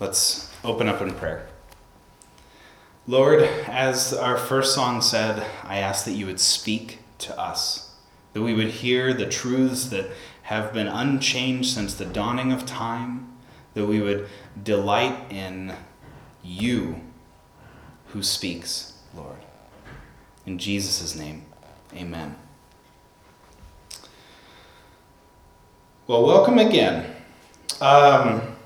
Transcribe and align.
Let's 0.00 0.50
open 0.64 0.88
up 0.88 1.02
in 1.02 1.10
prayer. 1.12 1.46
Lord, 3.06 3.42
as 3.42 4.14
our 4.14 4.38
first 4.38 4.74
song 4.74 5.02
said, 5.02 5.46
I 5.62 5.76
ask 5.76 6.06
that 6.06 6.12
you 6.12 6.24
would 6.24 6.40
speak 6.40 7.00
to 7.18 7.38
us, 7.38 7.94
that 8.32 8.40
we 8.40 8.54
would 8.54 8.68
hear 8.68 9.12
the 9.12 9.26
truths 9.26 9.90
that 9.90 10.06
have 10.44 10.72
been 10.72 10.86
unchanged 10.88 11.74
since 11.74 11.92
the 11.92 12.06
dawning 12.06 12.50
of 12.50 12.64
time, 12.64 13.30
that 13.74 13.84
we 13.84 14.00
would 14.00 14.26
delight 14.62 15.30
in 15.30 15.74
you 16.42 17.02
who 18.06 18.22
speaks, 18.22 18.94
Lord. 19.14 19.36
In 20.46 20.56
Jesus' 20.56 21.14
name, 21.14 21.44
amen. 21.94 22.36
Well, 26.06 26.24
welcome 26.24 26.58
again. 26.58 27.16
Um, 27.82 28.56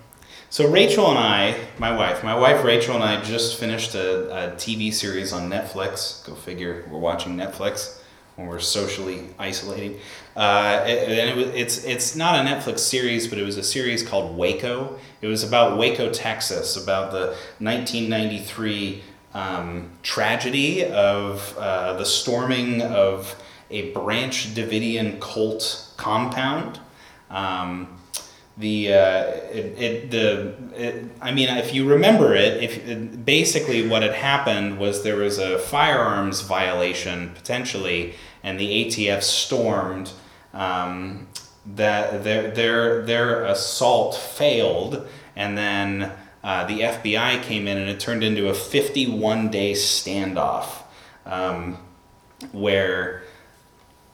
so, 0.54 0.68
Rachel 0.68 1.08
and 1.08 1.18
I, 1.18 1.58
my 1.78 1.96
wife, 1.96 2.22
my 2.22 2.36
wife 2.36 2.62
Rachel 2.62 2.94
and 2.94 3.02
I 3.02 3.20
just 3.22 3.58
finished 3.58 3.96
a, 3.96 4.30
a 4.30 4.50
TV 4.52 4.94
series 4.94 5.32
on 5.32 5.50
Netflix. 5.50 6.24
Go 6.24 6.36
figure, 6.36 6.86
we're 6.88 7.00
watching 7.00 7.36
Netflix 7.36 7.98
when 8.36 8.46
we're 8.46 8.60
socially 8.60 9.30
isolating. 9.36 9.98
Uh, 10.36 10.84
and 10.86 11.40
it 11.40 11.48
it's 11.56 11.82
it's 11.82 12.14
not 12.14 12.36
a 12.36 12.48
Netflix 12.48 12.78
series, 12.78 13.26
but 13.26 13.36
it 13.36 13.42
was 13.42 13.56
a 13.56 13.64
series 13.64 14.04
called 14.04 14.36
Waco. 14.36 14.96
It 15.22 15.26
was 15.26 15.42
about 15.42 15.76
Waco, 15.76 16.12
Texas, 16.12 16.76
about 16.76 17.10
the 17.10 17.36
1993 17.58 19.02
um, 19.34 19.90
tragedy 20.04 20.84
of 20.84 21.58
uh, 21.58 21.94
the 21.94 22.04
storming 22.04 22.80
of 22.80 23.34
a 23.70 23.90
Branch 23.90 24.54
Davidian 24.54 25.20
cult 25.20 25.88
compound. 25.96 26.78
Um, 27.28 27.98
the 28.56 28.92
uh, 28.92 29.24
it, 29.50 29.78
it 29.78 30.10
the 30.10 30.54
it, 30.76 31.04
I 31.20 31.32
mean 31.32 31.48
if 31.48 31.74
you 31.74 31.88
remember 31.88 32.34
it 32.34 32.62
if 32.62 33.24
basically 33.24 33.86
what 33.86 34.02
had 34.02 34.12
happened 34.12 34.78
was 34.78 35.02
there 35.02 35.16
was 35.16 35.38
a 35.38 35.58
firearms 35.58 36.40
violation 36.42 37.32
potentially 37.34 38.14
and 38.44 38.58
the 38.58 38.84
ATF 38.84 39.22
stormed 39.22 40.12
um, 40.52 41.26
that 41.66 42.22
their 42.22 42.50
their 42.52 43.02
their 43.04 43.44
assault 43.44 44.14
failed 44.14 45.06
and 45.34 45.58
then 45.58 46.12
uh, 46.44 46.64
the 46.66 46.80
FBI 46.80 47.42
came 47.42 47.66
in 47.66 47.76
and 47.76 47.90
it 47.90 47.98
turned 47.98 48.22
into 48.22 48.48
a 48.48 48.54
51 48.54 49.50
day 49.50 49.72
standoff 49.72 50.82
um, 51.26 51.78
where 52.52 53.23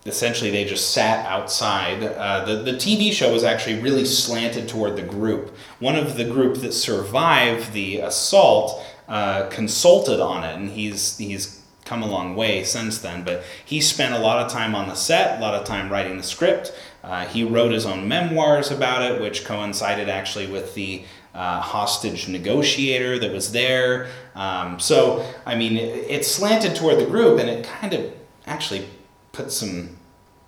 essentially 0.06 0.50
they 0.50 0.64
just 0.64 0.92
sat 0.92 1.26
outside. 1.26 2.02
Uh, 2.02 2.44
the, 2.44 2.56
the 2.62 2.72
TV 2.72 3.12
show 3.12 3.32
was 3.32 3.44
actually 3.44 3.80
really 3.80 4.04
slanted 4.04 4.68
toward 4.68 4.96
the 4.96 5.02
group. 5.02 5.54
One 5.78 5.96
of 5.96 6.16
the 6.16 6.24
group 6.24 6.58
that 6.58 6.72
survived 6.72 7.72
the 7.72 7.98
assault 7.98 8.82
uh, 9.08 9.48
consulted 9.48 10.20
on 10.20 10.44
it, 10.44 10.56
and 10.56 10.70
he's, 10.70 11.18
he's 11.18 11.60
come 11.84 12.02
a 12.02 12.06
long 12.06 12.34
way 12.34 12.64
since 12.64 12.98
then. 12.98 13.24
But 13.24 13.42
he 13.64 13.80
spent 13.80 14.14
a 14.14 14.18
lot 14.18 14.44
of 14.44 14.50
time 14.50 14.74
on 14.74 14.88
the 14.88 14.94
set, 14.94 15.38
a 15.38 15.42
lot 15.42 15.54
of 15.54 15.66
time 15.66 15.90
writing 15.90 16.16
the 16.16 16.22
script. 16.22 16.72
Uh, 17.02 17.26
he 17.26 17.44
wrote 17.44 17.72
his 17.72 17.84
own 17.84 18.06
memoirs 18.08 18.70
about 18.70 19.02
it, 19.02 19.20
which 19.20 19.44
coincided 19.44 20.08
actually 20.08 20.46
with 20.46 20.74
the 20.74 21.04
uh, 21.34 21.60
hostage 21.60 22.28
negotiator 22.28 23.18
that 23.18 23.32
was 23.32 23.52
there. 23.52 24.08
Um, 24.34 24.78
so, 24.80 25.26
I 25.44 25.56
mean, 25.56 25.76
it, 25.76 26.10
it 26.10 26.24
slanted 26.24 26.76
toward 26.76 26.98
the 26.98 27.06
group, 27.06 27.38
and 27.38 27.48
it 27.48 27.64
kind 27.64 27.92
of 27.92 28.12
actually 28.46 28.86
put 29.32 29.52
some 29.52 29.96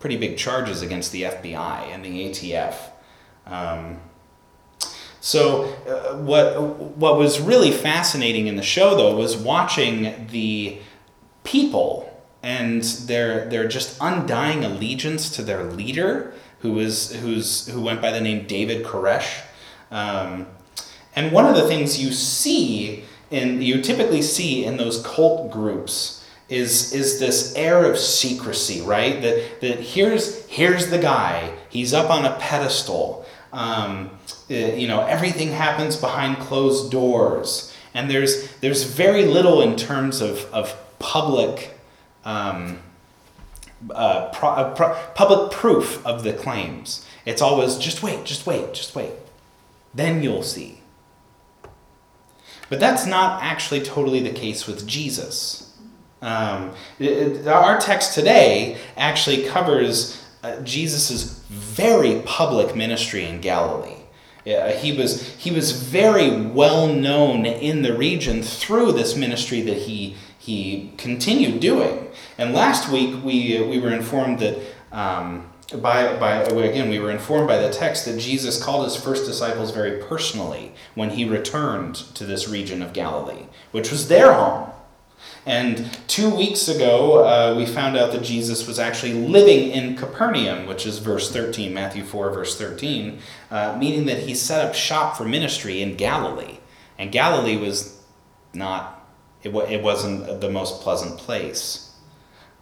pretty 0.00 0.16
big 0.16 0.36
charges 0.36 0.82
against 0.82 1.12
the 1.12 1.22
FBI 1.22 1.92
and 1.92 2.04
the 2.04 2.28
ATF. 2.28 2.74
Um, 3.46 4.00
so 5.20 5.64
uh, 5.86 6.16
what 6.16 6.60
what 6.60 7.16
was 7.16 7.40
really 7.40 7.70
fascinating 7.70 8.48
in 8.48 8.56
the 8.56 8.62
show 8.62 8.96
though 8.96 9.16
was 9.16 9.36
watching 9.36 10.26
the 10.32 10.78
people 11.44 12.08
and 12.42 12.82
their 12.82 13.48
their 13.48 13.68
just 13.68 13.96
undying 14.00 14.64
allegiance 14.64 15.30
to 15.36 15.42
their 15.42 15.62
leader 15.62 16.34
who 16.58 16.72
was 16.72 17.14
who's 17.16 17.68
who 17.68 17.80
went 17.80 18.02
by 18.02 18.10
the 18.10 18.20
name 18.20 18.46
David 18.46 18.84
Koresh. 18.84 19.44
Um, 19.92 20.46
and 21.14 21.30
one 21.30 21.44
of 21.46 21.54
the 21.54 21.68
things 21.68 22.02
you 22.02 22.10
see 22.12 23.04
in 23.30 23.62
you 23.62 23.80
typically 23.80 24.22
see 24.22 24.64
in 24.64 24.76
those 24.76 25.04
cult 25.04 25.52
groups 25.52 26.21
is 26.52 26.92
is 26.92 27.18
this 27.18 27.54
air 27.56 27.90
of 27.90 27.98
secrecy, 27.98 28.82
right? 28.82 29.22
That 29.22 29.60
that 29.62 29.80
here's 29.80 30.46
here's 30.46 30.90
the 30.90 30.98
guy. 30.98 31.54
He's 31.70 31.94
up 31.94 32.10
on 32.10 32.24
a 32.24 32.36
pedestal. 32.38 33.24
Um, 33.52 34.10
uh, 34.50 34.54
you 34.54 34.86
know, 34.86 35.04
everything 35.06 35.48
happens 35.48 35.96
behind 35.96 36.38
closed 36.38 36.90
doors, 36.90 37.74
and 37.94 38.10
there's 38.10 38.52
there's 38.56 38.84
very 38.84 39.24
little 39.24 39.62
in 39.62 39.76
terms 39.76 40.20
of 40.20 40.44
of 40.52 40.76
public. 40.98 41.78
Um, 42.24 42.78
uh, 43.90 44.30
pro, 44.30 44.48
uh, 44.50 44.74
pro, 44.76 44.94
public 45.16 45.50
proof 45.50 46.06
of 46.06 46.22
the 46.22 46.32
claims. 46.32 47.04
It's 47.26 47.42
always 47.42 47.76
just 47.78 48.00
wait, 48.00 48.24
just 48.24 48.46
wait, 48.46 48.74
just 48.74 48.94
wait. 48.94 49.10
Then 49.92 50.22
you'll 50.22 50.44
see. 50.44 50.82
But 52.68 52.78
that's 52.78 53.04
not 53.04 53.42
actually 53.42 53.80
totally 53.80 54.20
the 54.20 54.30
case 54.30 54.68
with 54.68 54.86
Jesus. 54.86 55.71
Um, 56.22 56.72
it, 57.00 57.46
our 57.48 57.78
text 57.80 58.14
today 58.14 58.78
actually 58.96 59.44
covers 59.44 60.24
uh, 60.42 60.60
Jesus' 60.62 61.40
very 61.48 62.22
public 62.24 62.74
ministry 62.74 63.24
in 63.24 63.40
Galilee. 63.40 63.96
Uh, 64.46 64.72
he, 64.72 64.96
was, 64.96 65.28
he 65.34 65.50
was 65.50 65.70
very 65.72 66.30
well 66.30 66.88
known 66.88 67.46
in 67.46 67.82
the 67.82 67.96
region 67.96 68.42
through 68.42 68.92
this 68.92 69.16
ministry 69.16 69.60
that 69.62 69.76
he, 69.76 70.16
he 70.38 70.92
continued 70.96 71.60
doing. 71.60 72.08
And 72.38 72.52
last 72.52 72.90
week 72.90 73.22
we, 73.22 73.62
we 73.62 73.78
were 73.78 73.92
informed 73.92 74.40
that, 74.40 74.58
um, 74.90 75.48
by, 75.80 76.16
by, 76.18 76.42
again, 76.42 76.88
we 76.88 76.98
were 76.98 77.12
informed 77.12 77.46
by 77.46 77.58
the 77.58 77.70
text 77.70 78.04
that 78.06 78.18
Jesus 78.18 78.62
called 78.62 78.84
his 78.84 78.96
first 78.96 79.26
disciples 79.26 79.70
very 79.70 80.02
personally 80.02 80.72
when 80.94 81.10
he 81.10 81.24
returned 81.24 81.94
to 81.94 82.24
this 82.24 82.48
region 82.48 82.82
of 82.82 82.92
Galilee, 82.92 83.46
which 83.70 83.92
was 83.92 84.08
their 84.08 84.32
home. 84.32 84.71
And 85.44 85.98
two 86.06 86.30
weeks 86.34 86.68
ago, 86.68 87.24
uh, 87.24 87.56
we 87.56 87.66
found 87.66 87.96
out 87.96 88.12
that 88.12 88.22
Jesus 88.22 88.66
was 88.66 88.78
actually 88.78 89.14
living 89.14 89.70
in 89.70 89.96
Capernaum, 89.96 90.66
which 90.66 90.86
is 90.86 90.98
verse 90.98 91.32
13, 91.32 91.74
Matthew 91.74 92.04
4, 92.04 92.30
verse 92.30 92.56
13, 92.56 93.18
uh, 93.50 93.76
meaning 93.76 94.06
that 94.06 94.18
he 94.18 94.34
set 94.34 94.64
up 94.64 94.74
shop 94.74 95.16
for 95.16 95.24
ministry 95.24 95.82
in 95.82 95.96
Galilee. 95.96 96.58
And 96.96 97.10
Galilee 97.10 97.56
was 97.56 98.00
not, 98.54 99.04
it, 99.42 99.48
w- 99.48 99.66
it 99.66 99.82
wasn't 99.82 100.40
the 100.40 100.50
most 100.50 100.80
pleasant 100.80 101.18
place. 101.18 101.92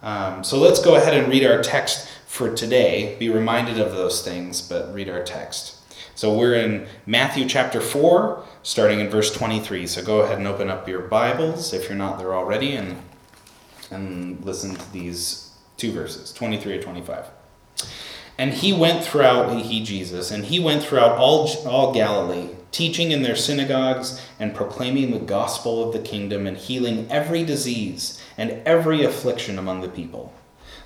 Um, 0.01 0.43
so 0.43 0.57
let's 0.57 0.81
go 0.81 0.95
ahead 0.95 1.13
and 1.13 1.31
read 1.31 1.45
our 1.45 1.61
text 1.61 2.09
for 2.25 2.51
today. 2.55 3.15
Be 3.19 3.29
reminded 3.29 3.79
of 3.79 3.91
those 3.91 4.23
things, 4.23 4.59
but 4.59 4.91
read 4.91 5.07
our 5.07 5.23
text. 5.23 5.75
So 6.21 6.31
we're 6.31 6.53
in 6.53 6.85
Matthew 7.07 7.49
chapter 7.49 7.81
4, 7.81 8.43
starting 8.61 8.99
in 8.99 9.09
verse 9.09 9.33
23. 9.33 9.87
So 9.87 10.03
go 10.03 10.21
ahead 10.21 10.37
and 10.37 10.45
open 10.45 10.69
up 10.69 10.87
your 10.87 10.99
Bibles 10.99 11.73
if 11.73 11.89
you're 11.89 11.97
not 11.97 12.19
there 12.19 12.35
already 12.35 12.75
and, 12.75 13.01
and 13.89 14.45
listen 14.45 14.75
to 14.75 14.93
these 14.93 15.49
two 15.77 15.91
verses 15.91 16.31
23 16.31 16.73
to 16.73 16.83
25. 16.83 17.25
And 18.37 18.53
he 18.53 18.71
went 18.71 19.03
throughout, 19.03 19.51
he 19.63 19.83
Jesus, 19.83 20.29
and 20.29 20.45
he 20.45 20.59
went 20.59 20.83
throughout 20.83 21.17
all, 21.17 21.49
all 21.65 21.91
Galilee, 21.91 22.49
teaching 22.71 23.09
in 23.09 23.23
their 23.23 23.35
synagogues 23.35 24.21
and 24.39 24.53
proclaiming 24.53 25.09
the 25.09 25.25
gospel 25.25 25.83
of 25.83 25.91
the 25.91 26.07
kingdom 26.07 26.45
and 26.45 26.55
healing 26.55 27.07
every 27.09 27.43
disease 27.43 28.21
and 28.37 28.61
every 28.63 29.03
affliction 29.03 29.57
among 29.57 29.81
the 29.81 29.89
people. 29.89 30.31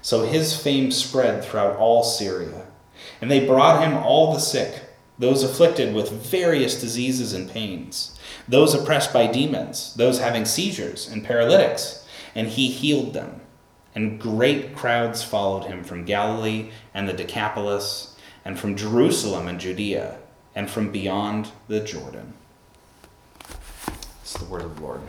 So 0.01 0.25
his 0.25 0.55
fame 0.55 0.91
spread 0.91 1.43
throughout 1.43 1.75
all 1.75 2.05
Syria. 2.05 2.67
And 3.19 3.29
they 3.29 3.45
brought 3.45 3.83
him 3.83 3.97
all 3.97 4.33
the 4.33 4.39
sick 4.39 4.84
those 5.17 5.43
afflicted 5.43 5.93
with 5.93 6.11
various 6.11 6.79
diseases 6.79 7.33
and 7.33 7.49
pains, 7.49 8.17
those 8.47 8.73
oppressed 8.73 9.13
by 9.13 9.27
demons, 9.27 9.93
those 9.95 10.19
having 10.19 10.45
seizures 10.45 11.07
and 11.07 11.23
paralytics, 11.23 12.05
and 12.33 12.47
he 12.49 12.69
healed 12.69 13.13
them. 13.13 13.41
And 13.93 14.19
great 14.19 14.75
crowds 14.75 15.23
followed 15.23 15.65
him 15.65 15.83
from 15.83 16.03
Galilee 16.03 16.71
and 16.93 17.07
the 17.07 17.13
Decapolis, 17.13 18.15
and 18.43 18.59
from 18.59 18.75
Jerusalem 18.75 19.47
and 19.47 19.59
Judea, 19.59 20.17
and 20.53 20.69
from 20.69 20.91
beyond 20.91 21.51
the 21.67 21.79
Jordan. 21.79 22.33
It's 24.21 24.33
the 24.33 24.45
word 24.45 24.63
of 24.63 24.75
the 24.75 24.81
Lord. 24.83 25.01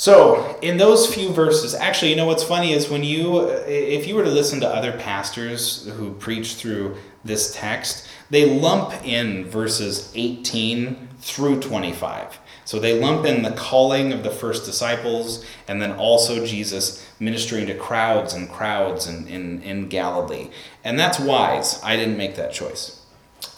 So, 0.00 0.58
in 0.62 0.78
those 0.78 1.14
few 1.14 1.28
verses, 1.28 1.74
actually, 1.74 2.08
you 2.08 2.16
know 2.16 2.24
what's 2.24 2.42
funny 2.42 2.72
is 2.72 2.88
when 2.88 3.04
you, 3.04 3.50
if 3.66 4.08
you 4.08 4.14
were 4.14 4.24
to 4.24 4.30
listen 4.30 4.58
to 4.60 4.66
other 4.66 4.92
pastors 4.92 5.86
who 5.88 6.14
preach 6.14 6.54
through 6.54 6.96
this 7.22 7.54
text, 7.54 8.08
they 8.30 8.46
lump 8.46 8.94
in 9.04 9.44
verses 9.44 10.10
18 10.14 11.08
through 11.18 11.60
25. 11.60 12.38
So 12.64 12.78
they 12.80 12.98
lump 12.98 13.26
in 13.26 13.42
the 13.42 13.50
calling 13.50 14.14
of 14.14 14.22
the 14.22 14.30
first 14.30 14.64
disciples 14.64 15.44
and 15.68 15.82
then 15.82 15.92
also 15.92 16.46
Jesus 16.46 17.06
ministering 17.20 17.66
to 17.66 17.74
crowds 17.74 18.32
and 18.32 18.48
crowds 18.48 19.06
in, 19.06 19.28
in, 19.28 19.60
in 19.60 19.88
Galilee. 19.88 20.48
And 20.82 20.98
that's 20.98 21.20
wise. 21.20 21.78
I 21.84 21.96
didn't 21.96 22.16
make 22.16 22.36
that 22.36 22.54
choice. 22.54 22.99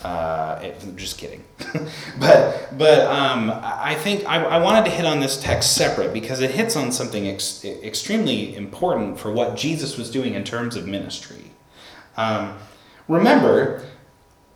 Uh, 0.03 0.59
it, 0.63 0.97
just 0.97 1.17
kidding. 1.17 1.45
but 2.19 2.77
but 2.77 3.01
um, 3.03 3.53
I 3.63 3.95
think 3.95 4.27
I, 4.27 4.43
I, 4.43 4.59
wanted 4.59 4.87
to 4.87 4.91
hit 4.91 5.07
on 5.07 5.21
this 5.21 5.41
text 5.41 5.77
separate 5.77 6.13
because 6.13 6.41
it 6.41 6.51
hits 6.51 6.75
on 6.75 6.91
something 6.91 7.29
ex- 7.29 7.65
extremely 7.65 8.57
important 8.57 9.21
for 9.21 9.31
what 9.31 9.57
Jesus 9.57 9.97
was 9.97 10.11
doing 10.11 10.35
in 10.35 10.43
terms 10.43 10.75
of 10.75 10.89
ministry. 10.89 11.53
Um, 12.17 12.59
remember, 13.07 13.85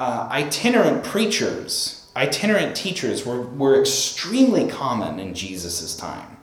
uh, 0.01 0.29
itinerant 0.33 1.05
preachers, 1.05 2.11
itinerant 2.17 2.75
teachers 2.75 3.25
were, 3.25 3.43
were 3.43 3.81
extremely 3.81 4.69
common 4.69 5.21
in 5.21 5.33
Jesus' 5.33 5.97
time. 5.97 6.39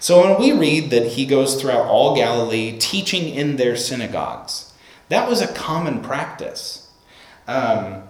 So 0.00 0.20
when 0.20 0.40
we 0.40 0.50
read 0.50 0.90
that 0.90 1.12
he 1.12 1.26
goes 1.26 1.60
throughout 1.60 1.86
all 1.86 2.16
Galilee 2.16 2.76
teaching 2.76 3.32
in 3.32 3.54
their 3.54 3.76
synagogues, 3.76 4.72
that 5.10 5.28
was 5.28 5.40
a 5.40 5.52
common 5.52 6.00
practice. 6.00 6.90
Um, 7.46 8.02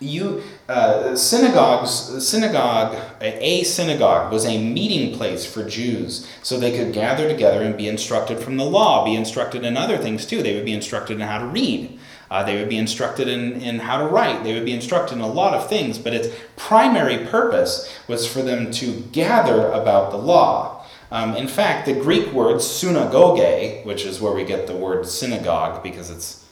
you 0.00 0.42
uh, 0.68 1.14
synagogues 1.14 2.26
synagogue 2.26 2.96
a 3.20 3.62
synagogue 3.62 4.32
was 4.32 4.44
a 4.44 4.62
meeting 4.62 5.16
place 5.16 5.46
for 5.46 5.62
jews 5.64 6.28
so 6.42 6.58
they 6.58 6.76
could 6.76 6.92
gather 6.92 7.28
together 7.28 7.62
and 7.62 7.76
be 7.76 7.88
instructed 7.88 8.38
from 8.38 8.56
the 8.56 8.64
law 8.64 9.04
be 9.04 9.14
instructed 9.14 9.64
in 9.64 9.76
other 9.76 9.98
things 9.98 10.26
too. 10.26 10.42
They 10.42 10.54
would 10.54 10.64
be 10.64 10.72
instructed 10.72 11.14
in 11.14 11.26
how 11.26 11.38
to 11.38 11.46
read. 11.46 11.98
Uh, 12.30 12.42
they 12.42 12.56
would 12.56 12.68
be 12.68 12.78
instructed 12.78 13.28
in, 13.28 13.60
in 13.60 13.78
how 13.80 13.98
to 13.98 14.06
write. 14.06 14.42
They 14.42 14.54
would 14.54 14.64
be 14.64 14.72
instructed 14.72 15.16
in 15.16 15.20
a 15.20 15.26
lot 15.26 15.54
of 15.54 15.68
things 15.68 15.98
but 15.98 16.14
its 16.14 16.34
primary 16.56 17.26
purpose 17.26 17.92
was 18.08 18.30
for 18.30 18.42
them 18.42 18.70
to 18.72 19.02
gather 19.12 19.70
about 19.72 20.10
the 20.10 20.18
law. 20.18 20.84
Um, 21.10 21.36
in 21.36 21.48
fact 21.48 21.86
the 21.86 21.94
greek 21.94 22.32
word 22.32 22.60
synagoge 22.60 23.84
which 23.84 24.04
is 24.04 24.20
where 24.20 24.32
we 24.32 24.44
get 24.44 24.66
the 24.66 24.76
word 24.76 25.06
synagogue 25.06 25.82
because 25.82 26.10
it's 26.10 26.44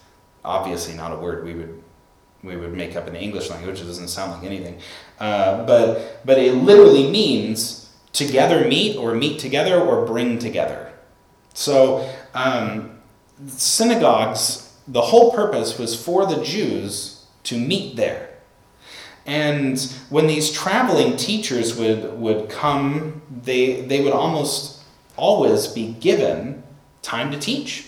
obviously 0.45 0.95
not 0.95 1.13
a 1.13 1.17
word 1.17 1.45
we 1.45 1.55
would 1.55 1.82
we 2.43 2.57
would 2.57 2.73
make 2.73 2.97
up 2.97 3.07
in 3.07 3.15
the 3.15 3.21
English 3.21 3.51
language. 3.51 3.81
It 3.81 3.85
doesn't 3.85 4.09
sound 4.09 4.33
like 4.33 4.45
anything. 4.45 4.79
Uh, 5.19 5.65
but, 5.65 6.21
but 6.25 6.39
it 6.39 6.55
literally 6.55 7.11
means 7.11 7.91
together 8.13 8.67
meet 8.67 8.97
or 8.97 9.15
meet 9.15 9.39
together 9.39 9.81
or 9.81 10.05
bring 10.05 10.39
together. 10.39 10.93
So 11.55 12.09
um, 12.35 12.99
synagogues, 13.47 14.77
the 14.89 15.03
whole 15.03 15.33
purpose 15.33 15.79
was 15.79 16.01
for 16.01 16.27
the 16.27 16.43
Jews 16.43 17.27
to 17.45 17.59
meet 17.59 17.97
there. 17.97 18.31
And 19.25 19.81
when 20.11 20.27
these 20.27 20.51
traveling 20.51 21.17
teachers 21.17 21.77
would, 21.77 22.19
would 22.19 22.49
come, 22.49 23.23
they, 23.45 23.83
they 23.83 24.03
would 24.03 24.13
almost 24.13 24.83
always 25.17 25.69
be 25.69 25.93
given 25.93 26.65
time 27.03 27.31
to 27.31 27.39
teach. 27.39 27.87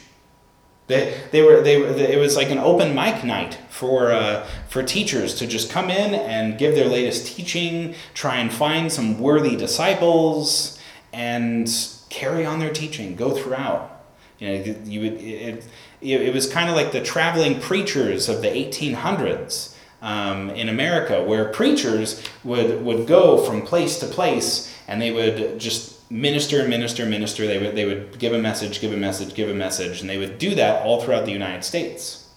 They, 0.87 1.19
they 1.31 1.43
were 1.43 1.63
they, 1.63 1.77
it 2.13 2.19
was 2.19 2.37
like 2.37 2.51
an 2.51 2.59
open 2.59 2.95
mic 2.95 3.25
night 3.25 3.59
for 3.71 4.13
uh, 4.13 4.47
for 4.69 4.83
teachers 4.83 5.35
to 5.37 5.47
just 5.47 5.71
come 5.71 5.89
in 5.89 6.15
and 6.15 6.59
give 6.59 6.75
their 6.75 6.89
latest 6.89 7.27
teaching, 7.27 7.95
try 8.13 8.37
and 8.37 8.53
find 8.53 8.93
some 8.93 9.19
worthy 9.19 9.57
disciples, 9.57 10.79
and 11.13 11.71
carry 12.11 12.45
on 12.45 12.59
their 12.59 12.73
teaching, 12.73 13.17
go 13.17 13.35
throughout. 13.35 13.91
You 14.39 14.49
know, 14.49 14.77
you 14.85 15.01
would 15.01 15.15
it, 15.15 15.65
it, 16.03 16.21
it 16.21 16.35
was 16.35 16.47
kind 16.53 16.69
of 16.69 16.77
like 16.77 16.93
the 16.93 17.01
traveling 17.01 17.61
preachers 17.61 18.29
of 18.29 18.43
the 18.43 18.49
1800s 18.49 19.75
um, 20.03 20.51
in 20.51 20.69
America, 20.69 21.25
where 21.25 21.47
preachers 21.47 22.23
would 22.45 22.85
would 22.85 23.07
go 23.07 23.39
from 23.39 23.63
place 23.63 23.99
to 24.01 24.07
place 24.07 24.71
and 24.87 25.01
they 25.01 25.13
would 25.13 25.59
just 25.59 25.94
minister, 26.15 26.67
minister, 26.69 27.05
minister. 27.05 27.47
They 27.47 27.59
would, 27.59 27.75
they 27.75 27.85
would 27.85 28.19
give 28.19 28.33
a 28.33 28.39
message, 28.39 28.81
give 28.81 28.93
a 28.93 28.97
message, 28.97 29.35
give 29.35 29.51
a 29.51 29.55
message, 29.55 30.01
and 30.01 30.09
they 30.09 30.17
would 30.17 30.39
do 30.39 30.55
that 30.55 30.83
all 30.83 31.03
throughout 31.03 31.27
the 31.27 31.33
United 31.33 31.65
States. 31.65 32.29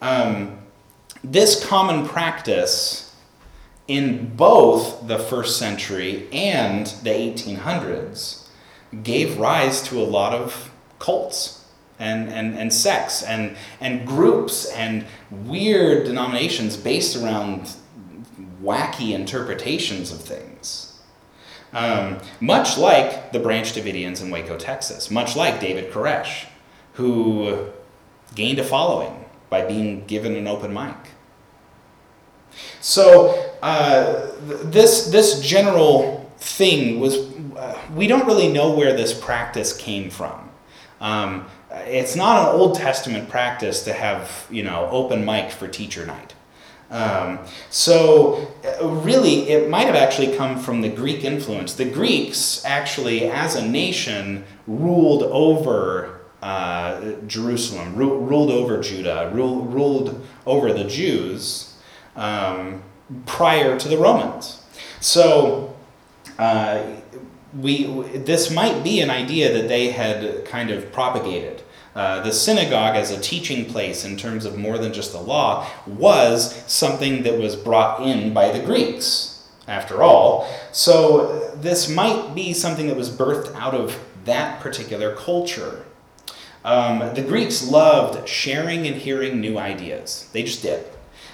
Um, 0.00 0.58
this 1.22 1.62
common 1.64 2.08
practice 2.08 3.14
in 3.86 4.34
both 4.36 5.06
the 5.06 5.18
first 5.18 5.58
century 5.58 6.28
and 6.32 6.86
the 6.86 7.10
1800s 7.10 8.48
gave 9.02 9.36
rise 9.38 9.82
to 9.82 10.00
a 10.00 10.04
lot 10.04 10.32
of 10.32 10.70
cults 10.98 11.66
and, 11.98 12.30
and, 12.30 12.56
and 12.56 12.72
sects 12.72 13.22
and, 13.22 13.54
and 13.80 14.06
groups 14.06 14.64
and 14.72 15.04
weird 15.30 16.06
denominations 16.06 16.78
based 16.78 17.16
around 17.16 17.76
wacky 18.62 19.12
interpretations 19.12 20.10
of 20.10 20.22
things. 20.22 20.89
Um, 21.72 22.18
much 22.40 22.76
like 22.76 23.32
the 23.32 23.38
Branch 23.38 23.72
Davidians 23.72 24.20
in 24.20 24.30
Waco, 24.30 24.58
Texas, 24.58 25.10
much 25.10 25.36
like 25.36 25.60
David 25.60 25.92
Koresh, 25.92 26.46
who 26.94 27.70
gained 28.34 28.58
a 28.58 28.64
following 28.64 29.24
by 29.48 29.64
being 29.64 30.04
given 30.06 30.34
an 30.36 30.48
open 30.48 30.72
mic. 30.72 30.96
So 32.80 33.54
uh, 33.62 34.32
this 34.40 35.06
this 35.06 35.40
general 35.40 36.30
thing 36.38 36.98
was 36.98 37.18
uh, 37.56 37.78
we 37.94 38.06
don't 38.06 38.26
really 38.26 38.52
know 38.52 38.72
where 38.72 38.96
this 38.96 39.12
practice 39.18 39.76
came 39.76 40.10
from. 40.10 40.50
Um, 41.00 41.46
it's 41.70 42.16
not 42.16 42.48
an 42.48 42.60
Old 42.60 42.74
Testament 42.74 43.28
practice 43.28 43.84
to 43.84 43.92
have 43.92 44.46
you 44.50 44.62
know 44.62 44.88
open 44.90 45.24
mic 45.24 45.50
for 45.50 45.68
teacher 45.68 46.04
night. 46.04 46.34
Um, 46.90 47.38
so, 47.70 48.52
uh, 48.64 48.88
really, 48.88 49.48
it 49.48 49.70
might 49.70 49.86
have 49.86 49.94
actually 49.94 50.36
come 50.36 50.58
from 50.58 50.80
the 50.80 50.88
Greek 50.88 51.22
influence. 51.22 51.74
The 51.74 51.84
Greeks, 51.84 52.64
actually, 52.64 53.30
as 53.30 53.54
a 53.54 53.66
nation, 53.66 54.44
ruled 54.66 55.22
over 55.22 56.20
uh, 56.42 57.12
Jerusalem, 57.26 57.94
ru- 57.94 58.18
ruled 58.18 58.50
over 58.50 58.80
Judah, 58.80 59.30
ru- 59.32 59.62
ruled 59.62 60.26
over 60.46 60.72
the 60.72 60.84
Jews 60.84 61.74
um, 62.16 62.82
prior 63.24 63.78
to 63.78 63.88
the 63.88 63.96
Romans. 63.96 64.62
So, 65.00 65.76
uh, 66.38 66.82
we, 67.58 67.84
this 68.16 68.50
might 68.50 68.82
be 68.82 69.00
an 69.00 69.10
idea 69.10 69.52
that 69.52 69.68
they 69.68 69.90
had 69.90 70.44
kind 70.44 70.70
of 70.70 70.92
propagated. 70.92 71.62
Uh, 71.94 72.20
the 72.22 72.32
synagogue 72.32 72.94
as 72.94 73.10
a 73.10 73.20
teaching 73.20 73.64
place 73.64 74.04
in 74.04 74.16
terms 74.16 74.44
of 74.44 74.56
more 74.56 74.78
than 74.78 74.92
just 74.92 75.12
the 75.12 75.20
law 75.20 75.66
was 75.86 76.54
something 76.70 77.24
that 77.24 77.38
was 77.38 77.56
brought 77.56 78.06
in 78.06 78.32
by 78.32 78.52
the 78.52 78.64
Greeks, 78.64 79.48
after 79.66 80.02
all. 80.02 80.48
So 80.72 81.50
this 81.56 81.88
might 81.88 82.34
be 82.34 82.52
something 82.52 82.86
that 82.86 82.96
was 82.96 83.10
birthed 83.10 83.54
out 83.54 83.74
of 83.74 83.98
that 84.24 84.60
particular 84.60 85.14
culture. 85.16 85.84
Um, 86.64 87.14
the 87.14 87.22
Greeks 87.22 87.66
loved 87.68 88.28
sharing 88.28 88.86
and 88.86 88.96
hearing 88.96 89.40
new 89.40 89.58
ideas, 89.58 90.28
they 90.32 90.42
just 90.42 90.62
did. 90.62 90.84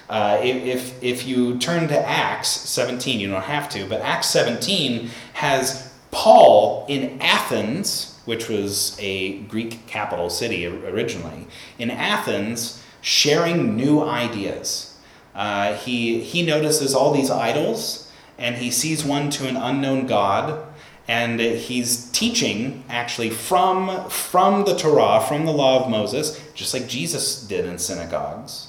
Uh, 0.09 0.39
if, 0.41 1.03
if 1.03 1.27
you 1.27 1.57
turn 1.57 1.89
to 1.89 2.07
Acts 2.07 2.47
17, 2.47 3.19
you 3.19 3.27
don't 3.27 3.41
have 3.43 3.67
to, 3.69 3.85
but 3.87 3.99
Acts 4.01 4.29
17 4.29 5.09
has 5.33 5.93
Paul 6.11 6.85
in 6.87 7.21
Athens 7.21 8.06
which 8.27 8.49
was 8.49 8.97
a 8.99 9.39
Greek 9.43 9.87
capital 9.87 10.29
city 10.29 10.65
originally, 10.67 11.47
in 11.79 11.89
Athens, 11.89 12.83
sharing 12.99 13.77
new 13.77 14.01
ideas. 14.01 14.97
Uh, 15.33 15.75
he, 15.75 16.19
he 16.19 16.45
notices 16.45 16.93
all 16.93 17.13
these 17.13 17.31
idols, 17.31 18.11
and 18.37 18.57
he 18.57 18.69
sees 18.69 19.05
one 19.05 19.29
to 19.29 19.47
an 19.47 19.55
unknown 19.55 20.07
God, 20.07 20.61
and 21.07 21.39
he's 21.39 22.11
teaching 22.11 22.83
actually 22.89 23.29
from, 23.29 24.09
from 24.09 24.65
the 24.65 24.75
Torah, 24.75 25.23
from 25.25 25.45
the 25.45 25.53
law 25.53 25.81
of 25.81 25.89
Moses, 25.89 26.41
just 26.53 26.73
like 26.73 26.87
Jesus 26.87 27.41
did 27.47 27.65
in 27.65 27.77
synagogues. 27.77 28.67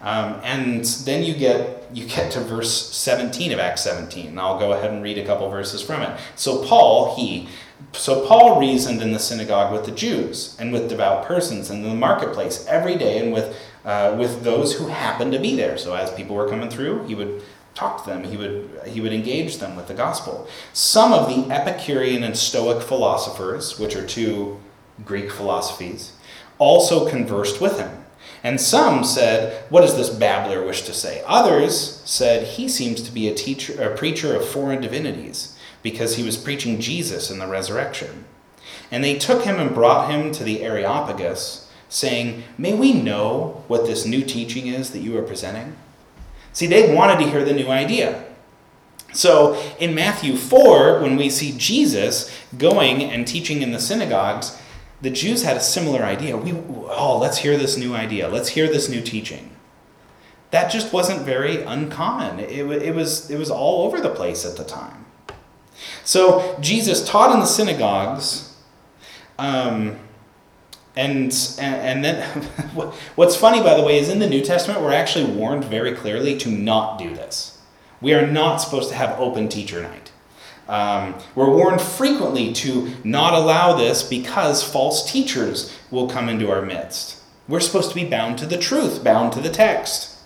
Um, 0.00 0.40
and 0.42 0.84
then 0.84 1.22
you 1.22 1.34
get 1.34 1.90
you 1.92 2.06
get 2.06 2.32
to 2.32 2.40
verse 2.40 2.90
17 2.96 3.52
of 3.52 3.58
Acts 3.58 3.82
17, 3.82 4.28
and 4.28 4.40
I'll 4.40 4.58
go 4.58 4.72
ahead 4.72 4.90
and 4.90 5.02
read 5.02 5.18
a 5.18 5.26
couple 5.26 5.48
verses 5.50 5.82
from 5.82 6.02
it. 6.02 6.18
So 6.36 6.64
Paul, 6.64 7.16
he 7.16 7.48
so 7.92 8.26
Paul 8.26 8.60
reasoned 8.60 9.02
in 9.02 9.12
the 9.12 9.18
synagogue 9.18 9.72
with 9.72 9.84
the 9.84 9.92
Jews 9.92 10.56
and 10.58 10.72
with 10.72 10.88
devout 10.88 11.26
persons 11.26 11.70
and 11.70 11.84
in 11.84 11.90
the 11.90 11.96
marketplace 11.96 12.64
every 12.66 12.96
day 12.96 13.18
and 13.18 13.32
with, 13.32 13.56
uh, 13.84 14.14
with 14.18 14.42
those 14.42 14.74
who 14.74 14.88
happened 14.88 15.32
to 15.32 15.38
be 15.38 15.56
there. 15.56 15.76
So 15.76 15.94
as 15.94 16.10
people 16.12 16.36
were 16.36 16.48
coming 16.48 16.70
through, 16.70 17.06
he 17.06 17.14
would 17.14 17.42
talk 17.74 18.04
to 18.04 18.10
them, 18.10 18.24
he 18.24 18.36
would, 18.36 18.82
he 18.86 19.00
would 19.00 19.12
engage 19.12 19.58
them 19.58 19.76
with 19.76 19.88
the 19.88 19.94
gospel. 19.94 20.48
Some 20.72 21.12
of 21.12 21.28
the 21.28 21.52
Epicurean 21.52 22.22
and 22.22 22.36
Stoic 22.36 22.82
philosophers, 22.82 23.78
which 23.78 23.96
are 23.96 24.06
two 24.06 24.60
Greek 25.04 25.30
philosophies, 25.30 26.12
also 26.58 27.08
conversed 27.08 27.60
with 27.60 27.78
him. 27.78 28.04
And 28.42 28.60
some 28.60 29.04
said, 29.04 29.64
What 29.70 29.82
does 29.82 29.96
this 29.96 30.10
babbler 30.10 30.64
wish 30.64 30.82
to 30.82 30.94
say? 30.94 31.22
Others 31.26 32.02
said, 32.04 32.46
He 32.46 32.68
seems 32.68 33.02
to 33.02 33.12
be 33.12 33.28
a, 33.28 33.34
teacher, 33.34 33.82
a 33.82 33.96
preacher 33.96 34.34
of 34.34 34.46
foreign 34.46 34.80
divinities 34.80 35.56
because 35.82 36.16
he 36.16 36.22
was 36.22 36.36
preaching 36.36 36.80
Jesus 36.80 37.30
in 37.30 37.38
the 37.38 37.46
resurrection. 37.46 38.24
And 38.90 39.02
they 39.02 39.18
took 39.18 39.44
him 39.44 39.58
and 39.58 39.74
brought 39.74 40.10
him 40.10 40.32
to 40.32 40.44
the 40.44 40.62
Areopagus, 40.62 41.70
saying, 41.88 42.44
May 42.58 42.74
we 42.74 42.92
know 42.92 43.64
what 43.68 43.86
this 43.86 44.04
new 44.04 44.22
teaching 44.22 44.66
is 44.66 44.90
that 44.90 45.00
you 45.00 45.16
are 45.18 45.22
presenting? 45.22 45.76
See, 46.52 46.66
they 46.66 46.94
wanted 46.94 47.24
to 47.24 47.30
hear 47.30 47.44
the 47.44 47.52
new 47.52 47.68
idea. 47.68 48.24
So 49.12 49.60
in 49.78 49.94
Matthew 49.94 50.36
4, 50.36 51.00
when 51.00 51.16
we 51.16 51.30
see 51.30 51.54
Jesus 51.56 52.32
going 52.56 53.02
and 53.02 53.26
teaching 53.26 53.62
in 53.62 53.72
the 53.72 53.80
synagogues, 53.80 54.60
the 55.00 55.10
Jews 55.10 55.42
had 55.42 55.56
a 55.56 55.60
similar 55.60 56.02
idea. 56.02 56.36
We, 56.36 56.52
oh, 56.52 57.18
let's 57.20 57.38
hear 57.38 57.56
this 57.56 57.76
new 57.76 57.94
idea. 57.94 58.28
Let's 58.28 58.50
hear 58.50 58.66
this 58.66 58.88
new 58.88 59.00
teaching. 59.00 59.50
That 60.50 60.70
just 60.70 60.92
wasn't 60.92 61.22
very 61.22 61.62
uncommon. 61.62 62.40
It, 62.40 62.66
it, 62.66 62.94
was, 62.94 63.30
it 63.30 63.38
was 63.38 63.50
all 63.50 63.86
over 63.86 64.00
the 64.00 64.10
place 64.10 64.44
at 64.44 64.56
the 64.56 64.64
time. 64.64 65.06
So 66.04 66.58
Jesus 66.60 67.06
taught 67.06 67.32
in 67.32 67.40
the 67.40 67.46
synagogues. 67.46 68.54
Um, 69.38 69.98
and, 70.96 71.32
and, 71.58 71.74
and 71.74 72.04
then 72.04 72.42
what's 73.14 73.36
funny, 73.36 73.62
by 73.62 73.74
the 73.74 73.82
way, 73.82 73.98
is 73.98 74.08
in 74.08 74.18
the 74.18 74.28
New 74.28 74.42
Testament, 74.42 74.80
we're 74.80 74.92
actually 74.92 75.32
warned 75.32 75.64
very 75.64 75.92
clearly 75.92 76.36
to 76.38 76.50
not 76.50 76.98
do 76.98 77.14
this. 77.14 77.58
We 78.00 78.14
are 78.14 78.26
not 78.26 78.56
supposed 78.56 78.88
to 78.90 78.94
have 78.94 79.18
open 79.18 79.48
teacher 79.48 79.82
night. 79.82 80.10
Um, 80.68 81.16
we're 81.34 81.50
warned 81.50 81.80
frequently 81.80 82.52
to 82.54 82.92
not 83.02 83.34
allow 83.34 83.76
this 83.76 84.02
because 84.02 84.62
false 84.62 85.10
teachers 85.10 85.76
will 85.90 86.08
come 86.08 86.28
into 86.28 86.50
our 86.50 86.62
midst. 86.62 87.20
We're 87.48 87.60
supposed 87.60 87.88
to 87.88 87.96
be 87.96 88.04
bound 88.04 88.38
to 88.38 88.46
the 88.46 88.56
truth, 88.56 89.02
bound 89.02 89.32
to 89.32 89.40
the 89.40 89.50
text. 89.50 90.16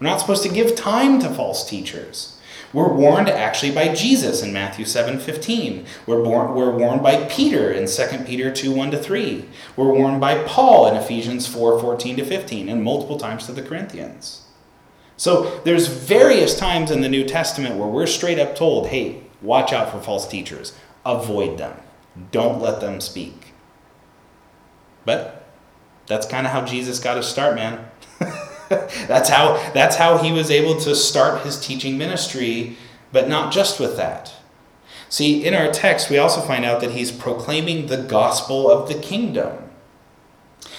We're 0.00 0.08
not 0.08 0.20
supposed 0.20 0.42
to 0.42 0.48
give 0.48 0.74
time 0.74 1.20
to 1.20 1.30
false 1.30 1.68
teachers. 1.68 2.33
We're 2.74 2.92
warned 2.92 3.28
actually 3.28 3.70
by 3.70 3.94
Jesus 3.94 4.42
in 4.42 4.52
Matthew 4.52 4.84
7 4.84 5.20
15. 5.20 5.86
We're, 6.06 6.24
born, 6.24 6.54
we're 6.56 6.76
warned 6.76 7.04
by 7.04 7.24
Peter 7.28 7.70
in 7.70 7.86
2 7.86 8.24
Peter 8.24 8.52
2 8.52 8.72
1 8.72 8.90
to 8.90 8.98
3. 8.98 9.48
We're 9.76 9.92
warned 9.92 10.20
by 10.20 10.42
Paul 10.42 10.88
in 10.88 10.96
Ephesians 10.96 11.46
4 11.46 11.78
14 11.78 12.16
to 12.16 12.24
15, 12.24 12.68
and 12.68 12.82
multiple 12.82 13.16
times 13.16 13.46
to 13.46 13.52
the 13.52 13.62
Corinthians. 13.62 14.42
So 15.16 15.60
there's 15.60 15.86
various 15.86 16.58
times 16.58 16.90
in 16.90 17.00
the 17.00 17.08
New 17.08 17.22
Testament 17.22 17.76
where 17.76 17.86
we're 17.86 18.08
straight 18.08 18.40
up 18.40 18.56
told, 18.56 18.88
hey, 18.88 19.22
watch 19.40 19.72
out 19.72 19.92
for 19.92 20.00
false 20.00 20.26
teachers, 20.26 20.76
avoid 21.06 21.58
them, 21.58 21.76
don't 22.32 22.60
let 22.60 22.80
them 22.80 23.00
speak. 23.00 23.52
But 25.04 25.46
that's 26.06 26.26
kind 26.26 26.44
of 26.44 26.52
how 26.52 26.64
Jesus 26.64 26.98
got 26.98 27.18
his 27.18 27.26
start, 27.26 27.54
man. 27.54 27.88
that's 29.06 29.28
how 29.28 29.54
that's 29.72 29.96
how 29.96 30.18
he 30.18 30.32
was 30.32 30.50
able 30.50 30.78
to 30.80 30.94
start 30.94 31.42
his 31.42 31.58
teaching 31.60 31.98
ministry, 31.98 32.76
but 33.12 33.28
not 33.28 33.52
just 33.52 33.78
with 33.78 33.96
that. 33.96 34.32
See, 35.08 35.44
in 35.44 35.54
our 35.54 35.70
text, 35.70 36.10
we 36.10 36.18
also 36.18 36.40
find 36.40 36.64
out 36.64 36.80
that 36.80 36.90
he's 36.90 37.12
proclaiming 37.12 37.86
the 37.86 37.98
gospel 37.98 38.70
of 38.70 38.88
the 38.88 38.94
kingdom. 38.94 39.70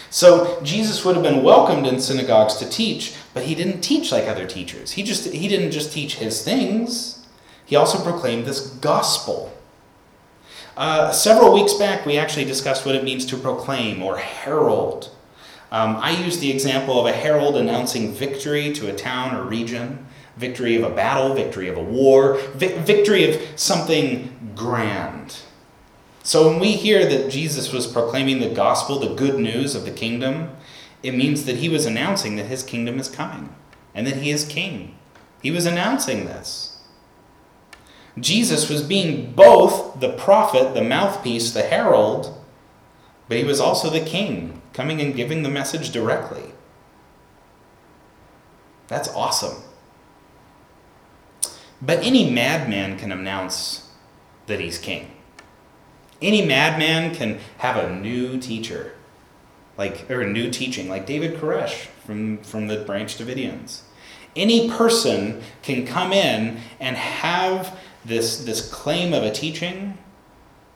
So 0.09 0.61
Jesus 0.61 1.03
would 1.05 1.15
have 1.15 1.23
been 1.23 1.43
welcomed 1.43 1.87
in 1.87 1.99
synagogues 1.99 2.55
to 2.57 2.69
teach, 2.69 3.15
but 3.33 3.43
he 3.43 3.55
didn't 3.55 3.81
teach 3.81 4.11
like 4.11 4.27
other 4.27 4.45
teachers. 4.47 4.91
He 4.93 5.03
just 5.03 5.31
he 5.31 5.47
didn't 5.47 5.71
just 5.71 5.91
teach 5.91 6.15
his 6.15 6.43
things. 6.43 7.25
He 7.65 7.75
also 7.75 8.03
proclaimed 8.03 8.45
this 8.45 8.61
gospel. 8.61 9.51
Uh, 10.77 11.11
several 11.11 11.53
weeks 11.53 11.73
back, 11.73 12.05
we 12.05 12.17
actually 12.17 12.45
discussed 12.45 12.85
what 12.85 12.95
it 12.95 13.03
means 13.03 13.25
to 13.27 13.37
proclaim 13.37 14.03
or 14.03 14.17
herald. 14.17 15.14
Um, 15.72 15.98
I 15.98 16.12
use 16.12 16.39
the 16.39 16.51
example 16.51 17.00
of 17.00 17.05
a 17.05 17.12
herald 17.12 17.55
announcing 17.57 18.13
victory 18.13 18.72
to 18.74 18.89
a 18.89 18.95
town 18.95 19.36
or 19.36 19.43
region 19.43 20.05
victory 20.38 20.75
of 20.75 20.84
a 20.84 20.93
battle, 20.93 21.34
victory 21.34 21.67
of 21.67 21.77
a 21.77 21.84
war, 21.84 22.38
vi- 22.55 22.77
victory 22.79 23.29
of 23.29 23.60
something 23.60 24.53
grand. 24.55 25.38
So 26.24 26.50
when 26.50 26.60
we 26.60 26.74
hear 26.74 27.05
that 27.05 27.29
Jesus 27.29 27.72
was 27.72 27.88
proclaiming 27.88 28.39
the 28.39 28.53
gospel, 28.53 29.00
the 29.00 29.15
good 29.15 29.39
news 29.39 29.75
of 29.75 29.86
the 29.86 29.91
kingdom, 29.91 30.50
it 31.03 31.13
means 31.13 31.45
that 31.45 31.57
he 31.57 31.69
was 31.69 31.86
announcing 31.86 32.36
that 32.36 32.48
his 32.48 32.63
kingdom 32.63 33.00
is 33.00 33.10
coming 33.10 33.53
and 33.93 34.07
that 34.07 34.17
he 34.17 34.31
is 34.31 34.43
king. 34.43 34.98
He 35.41 35.51
was 35.51 35.65
announcing 35.65 36.25
this. 36.25 36.79
Jesus 38.19 38.69
was 38.69 38.81
being 38.81 39.34
both 39.34 40.00
the 40.00 40.13
prophet, 40.13 40.74
the 40.74 40.81
mouthpiece, 40.81 41.51
the 41.51 41.62
herald, 41.62 42.41
but 43.27 43.38
he 43.38 43.44
was 43.44 43.60
also 43.60 43.89
the 43.89 44.00
king, 44.00 44.62
coming 44.74 45.01
and 45.01 45.15
giving 45.15 45.44
the 45.44 45.50
message 45.50 45.91
directly. 45.91 46.53
That's 48.88 49.10
awesome. 49.10 49.63
But 51.82 52.03
any 52.03 52.29
madman 52.29 52.98
can 52.98 53.12
announce 53.12 53.89
that 54.48 54.60
he's 54.60 54.77
king. 54.77 55.12
Any 56.22 56.46
madman 56.46 57.13
can 57.13 57.39
have 57.58 57.77
a 57.77 57.94
new 57.94 58.39
teacher, 58.39 58.94
like 59.77 60.10
or 60.10 60.22
a 60.22 60.29
new 60.29 60.50
teaching, 60.50 60.88
like 60.88 61.05
David 61.05 61.39
Koresh 61.39 61.88
from, 62.05 62.38
from 62.39 62.67
the 62.67 62.77
Branch 62.77 63.15
Davidians. 63.17 63.82
Any 64.36 64.70
person 64.70 65.41
can 65.62 65.86
come 65.86 66.13
in 66.13 66.60
and 66.79 66.96
have 66.96 67.77
this, 68.03 68.44
this 68.44 68.70
claim 68.70 69.13
of 69.13 69.24
a 69.24 69.32
teaching. 69.32 69.98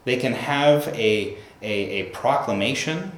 They 0.06 0.18
can 0.18 0.34
have 0.34 0.88
a, 0.90 1.38
a, 1.62 1.72
a 1.72 2.04
proclamation. 2.12 3.12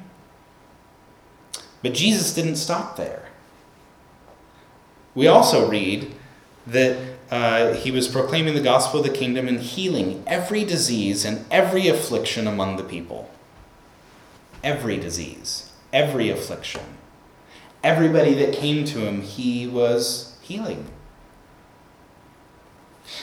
But 1.81 1.93
Jesus 1.93 2.33
didn't 2.33 2.57
stop 2.57 2.95
there. 2.95 3.29
We 5.13 5.27
also 5.27 5.69
read 5.69 6.13
that 6.67 6.97
uh, 7.29 7.73
he 7.73 7.91
was 7.91 8.07
proclaiming 8.07 8.53
the 8.53 8.61
gospel 8.61 8.99
of 8.99 9.05
the 9.05 9.11
kingdom 9.11 9.47
and 9.47 9.59
healing 9.59 10.23
every 10.27 10.63
disease 10.63 11.25
and 11.25 11.45
every 11.49 11.87
affliction 11.87 12.47
among 12.47 12.77
the 12.77 12.83
people. 12.83 13.29
Every 14.63 14.97
disease, 14.97 15.71
every 15.91 16.29
affliction. 16.29 16.83
Everybody 17.83 18.33
that 18.35 18.53
came 18.53 18.85
to 18.85 18.99
him, 18.99 19.21
he 19.21 19.65
was 19.65 20.37
healing. 20.41 20.85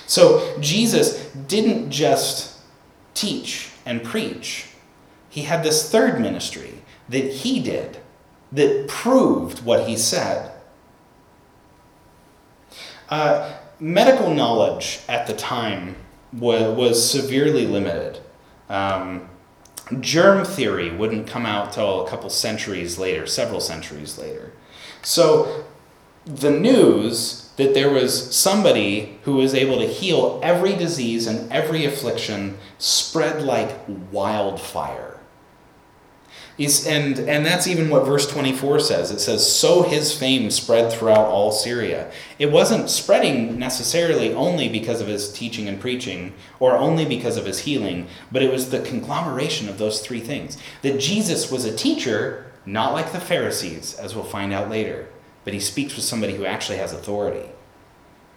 So 0.06 0.58
Jesus 0.58 1.26
didn't 1.32 1.90
just 1.90 2.56
teach 3.14 3.70
and 3.84 4.02
preach, 4.02 4.67
he 5.38 5.44
had 5.44 5.62
this 5.62 5.88
third 5.88 6.20
ministry 6.20 6.82
that 7.08 7.24
he 7.32 7.60
did 7.60 7.98
that 8.50 8.88
proved 8.88 9.64
what 9.64 9.88
he 9.88 9.96
said. 9.96 10.50
Uh, 13.08 13.54
medical 13.78 14.34
knowledge 14.34 15.00
at 15.08 15.28
the 15.28 15.32
time 15.32 15.94
was, 16.32 16.76
was 16.76 17.10
severely 17.10 17.68
limited. 17.68 18.18
Um, 18.68 19.28
germ 20.00 20.44
theory 20.44 20.90
wouldn't 20.90 21.28
come 21.28 21.46
out 21.46 21.72
till 21.72 22.04
a 22.04 22.10
couple 22.10 22.28
centuries 22.30 22.98
later, 22.98 23.24
several 23.24 23.60
centuries 23.60 24.18
later. 24.18 24.52
So 25.02 25.64
the 26.26 26.50
news 26.50 27.50
that 27.56 27.74
there 27.74 27.90
was 27.90 28.34
somebody 28.34 29.20
who 29.22 29.36
was 29.36 29.54
able 29.54 29.78
to 29.78 29.86
heal 29.86 30.40
every 30.42 30.74
disease 30.74 31.28
and 31.28 31.50
every 31.52 31.84
affliction 31.84 32.58
spread 32.78 33.42
like 33.42 33.78
wildfire. 34.10 35.17
He's, 36.58 36.84
and, 36.88 37.20
and 37.20 37.46
that's 37.46 37.68
even 37.68 37.88
what 37.88 38.04
verse 38.04 38.28
24 38.28 38.80
says. 38.80 39.12
It 39.12 39.20
says, 39.20 39.50
So 39.50 39.84
his 39.84 40.12
fame 40.12 40.50
spread 40.50 40.92
throughout 40.92 41.28
all 41.28 41.52
Syria. 41.52 42.10
It 42.40 42.50
wasn't 42.50 42.90
spreading 42.90 43.60
necessarily 43.60 44.34
only 44.34 44.68
because 44.68 45.00
of 45.00 45.06
his 45.06 45.32
teaching 45.32 45.68
and 45.68 45.80
preaching 45.80 46.34
or 46.58 46.76
only 46.76 47.04
because 47.04 47.36
of 47.36 47.46
his 47.46 47.60
healing, 47.60 48.08
but 48.32 48.42
it 48.42 48.50
was 48.50 48.70
the 48.70 48.80
conglomeration 48.80 49.68
of 49.68 49.78
those 49.78 50.00
three 50.00 50.18
things. 50.18 50.58
That 50.82 50.98
Jesus 50.98 51.48
was 51.48 51.64
a 51.64 51.74
teacher, 51.74 52.50
not 52.66 52.92
like 52.92 53.12
the 53.12 53.20
Pharisees, 53.20 53.94
as 53.94 54.16
we'll 54.16 54.24
find 54.24 54.52
out 54.52 54.68
later, 54.68 55.08
but 55.44 55.54
he 55.54 55.60
speaks 55.60 55.94
with 55.94 56.04
somebody 56.04 56.34
who 56.34 56.44
actually 56.44 56.78
has 56.78 56.92
authority. 56.92 57.50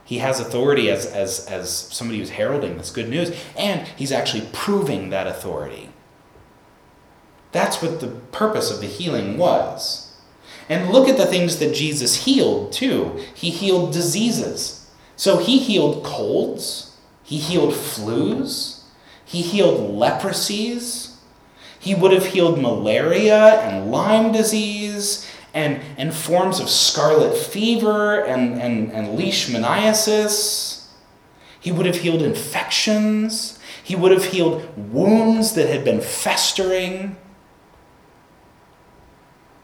He 0.05 0.19
has 0.19 0.39
authority 0.39 0.91
as, 0.91 1.07
as, 1.07 1.47
as 1.47 1.71
somebody 1.71 2.19
who's 2.19 2.29
heralding 2.29 2.77
this 2.77 2.91
good 2.91 3.09
news, 3.09 3.35
and 3.57 3.87
he's 3.87 4.11
actually 4.11 4.47
proving 4.53 5.09
that 5.09 5.25
authority. 5.25 5.89
That's 7.51 7.81
what 7.81 7.99
the 7.99 8.07
purpose 8.07 8.71
of 8.71 8.79
the 8.79 8.87
healing 8.87 9.37
was. 9.37 10.13
And 10.69 10.89
look 10.89 11.09
at 11.09 11.17
the 11.17 11.25
things 11.25 11.57
that 11.59 11.75
Jesus 11.75 12.25
healed, 12.25 12.71
too. 12.71 13.19
He 13.33 13.49
healed 13.49 13.91
diseases. 13.91 14.89
So 15.15 15.37
he 15.37 15.59
healed 15.59 16.03
colds, 16.03 16.97
he 17.23 17.37
healed 17.37 17.73
flus, 17.73 18.81
he 19.23 19.41
healed 19.41 19.91
leprosies, 19.95 21.11
he 21.81 21.93
would 21.95 22.11
have 22.11 22.27
healed 22.27 22.61
malaria 22.61 23.59
and 23.61 23.91
Lyme 23.91 24.31
disease 24.31 25.27
and, 25.53 25.81
and 25.97 26.13
forms 26.13 26.59
of 26.59 26.69
scarlet 26.69 27.35
fever 27.35 28.23
and, 28.23 28.61
and, 28.61 28.91
and 28.91 29.17
leishmaniasis. 29.19 30.87
He 31.59 31.71
would 31.71 31.85
have 31.85 31.97
healed 31.97 32.21
infections. 32.21 33.59
He 33.83 33.95
would 33.95 34.11
have 34.11 34.25
healed 34.25 34.67
wounds 34.91 35.53
that 35.53 35.69
had 35.69 35.83
been 35.83 36.01
festering. 36.01 37.15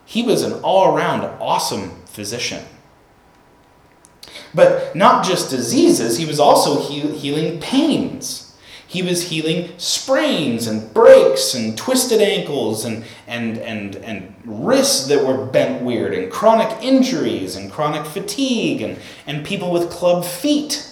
He 0.08 0.24
was 0.24 0.42
an 0.42 0.54
all 0.64 0.96
around 0.96 1.26
awesome 1.42 1.92
physician. 2.06 2.64
But 4.56 4.96
not 4.96 5.26
just 5.26 5.50
diseases, 5.50 6.18
he 6.18 6.26
was 6.26 6.40
also 6.40 6.80
healing 6.82 7.60
pains. 7.60 8.58
He 8.88 9.04
was 9.04 9.30
healing 9.30 9.72
sprains 9.78 10.66
and 10.66 10.94
breaks 10.94 11.54
and 11.54 11.78
twisted 11.78 12.22
ankles 12.22 12.86
and, 12.86 13.04
and, 13.28 13.58
and, 13.58 13.98
and 13.98 14.34
wrists 14.46 15.08
that 15.08 15.26
were 15.26 15.46
bent 15.46 15.84
weird 15.84 16.14
and 16.14 16.32
chronic 16.32 16.82
injuries 16.82 17.58
and 17.58 17.70
chronic 17.70 18.06
fatigue 18.06 18.82
and, 18.82 18.98
and 19.28 19.46
people 19.46 19.74
with 19.74 19.90
club 19.90 20.24
feet. 20.24 20.90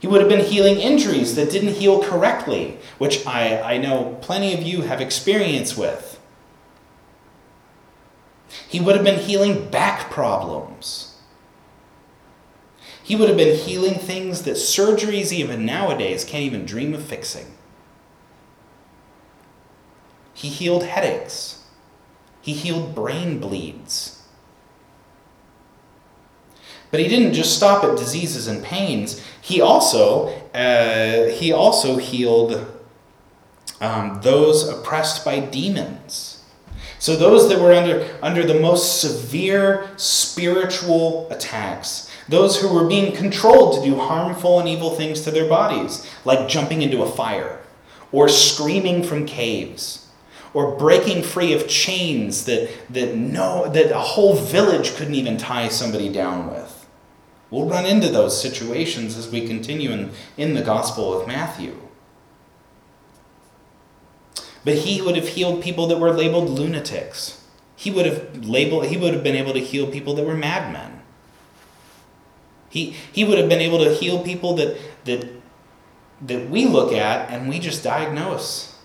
He 0.00 0.06
would 0.06 0.20
have 0.22 0.30
been 0.30 0.46
healing 0.46 0.78
injuries 0.78 1.34
that 1.34 1.50
didn't 1.50 1.74
heal 1.74 2.02
correctly, 2.02 2.78
which 2.96 3.26
I, 3.26 3.74
I 3.74 3.76
know 3.76 4.16
plenty 4.22 4.54
of 4.54 4.62
you 4.62 4.80
have 4.80 5.02
experience 5.02 5.76
with. 5.76 6.15
He 8.68 8.80
would 8.80 8.94
have 8.94 9.04
been 9.04 9.20
healing 9.20 9.68
back 9.70 10.10
problems. 10.10 11.16
He 13.02 13.14
would 13.14 13.28
have 13.28 13.38
been 13.38 13.56
healing 13.56 13.94
things 13.94 14.42
that 14.42 14.56
surgeries, 14.56 15.30
even 15.30 15.64
nowadays, 15.64 16.24
can't 16.24 16.42
even 16.42 16.66
dream 16.66 16.92
of 16.92 17.04
fixing. 17.04 17.46
He 20.34 20.48
healed 20.48 20.82
headaches. 20.82 21.64
He 22.42 22.52
healed 22.52 22.94
brain 22.94 23.38
bleeds. 23.38 24.22
But 26.90 27.00
he 27.00 27.08
didn't 27.08 27.34
just 27.34 27.56
stop 27.56 27.84
at 27.84 27.96
diseases 27.96 28.46
and 28.46 28.62
pains. 28.62 29.22
He 29.40 29.60
also, 29.60 30.28
uh, 30.54 31.30
he 31.30 31.52
also 31.52 31.98
healed 31.98 32.66
um, 33.80 34.20
those 34.22 34.68
oppressed 34.68 35.24
by 35.24 35.40
demons. 35.40 36.35
So 36.98 37.16
those 37.16 37.48
that 37.48 37.60
were 37.60 37.72
under, 37.72 38.08
under 38.22 38.44
the 38.44 38.58
most 38.58 39.00
severe 39.00 39.88
spiritual 39.96 41.28
attacks 41.30 42.06
those 42.28 42.60
who 42.60 42.72
were 42.72 42.86
being 42.86 43.14
controlled 43.14 43.76
to 43.76 43.88
do 43.88 43.98
harmful 43.98 44.58
and 44.58 44.68
evil 44.68 44.90
things 44.90 45.20
to 45.22 45.30
their 45.30 45.48
bodies, 45.48 46.08
like 46.24 46.48
jumping 46.48 46.82
into 46.82 47.02
a 47.02 47.10
fire, 47.10 47.60
or 48.10 48.28
screaming 48.28 49.02
from 49.02 49.26
caves, 49.26 50.08
or 50.52 50.76
breaking 50.76 51.22
free 51.22 51.52
of 51.52 51.68
chains 51.68 52.44
that, 52.46 52.68
that, 52.90 53.14
no, 53.14 53.68
that 53.70 53.94
a 53.94 54.00
whole 54.00 54.34
village 54.34 54.96
couldn't 54.96 55.14
even 55.14 55.36
tie 55.36 55.68
somebody 55.68 56.08
down 56.08 56.50
with. 56.50 56.86
We'll 57.50 57.68
run 57.68 57.86
into 57.86 58.08
those 58.08 58.40
situations 58.40 59.16
as 59.16 59.30
we 59.30 59.46
continue 59.46 59.92
in, 59.92 60.10
in 60.36 60.54
the 60.54 60.62
Gospel 60.62 61.18
of 61.18 61.28
Matthew. 61.28 61.76
But 64.66 64.78
he 64.78 65.00
would 65.00 65.14
have 65.14 65.28
healed 65.28 65.62
people 65.62 65.86
that 65.86 66.00
were 66.00 66.12
labeled 66.12 66.50
lunatics. 66.50 67.40
He 67.76 67.92
would 67.92 68.04
have 68.04 68.44
labeled 68.44 68.86
he 68.86 68.96
would 68.96 69.14
have 69.14 69.22
been 69.22 69.36
able 69.36 69.52
to 69.52 69.60
heal 69.60 69.86
people 69.86 70.14
that 70.14 70.26
were 70.26 70.34
madmen. 70.34 71.02
He, 72.68 72.96
he 73.12 73.24
would 73.24 73.38
have 73.38 73.48
been 73.48 73.60
able 73.60 73.84
to 73.84 73.94
heal 73.94 74.24
people 74.24 74.56
that, 74.56 74.76
that, 75.04 75.24
that 76.20 76.50
we 76.50 76.66
look 76.66 76.92
at 76.92 77.30
and 77.30 77.48
we 77.48 77.60
just 77.60 77.84
diagnose. 77.84 78.76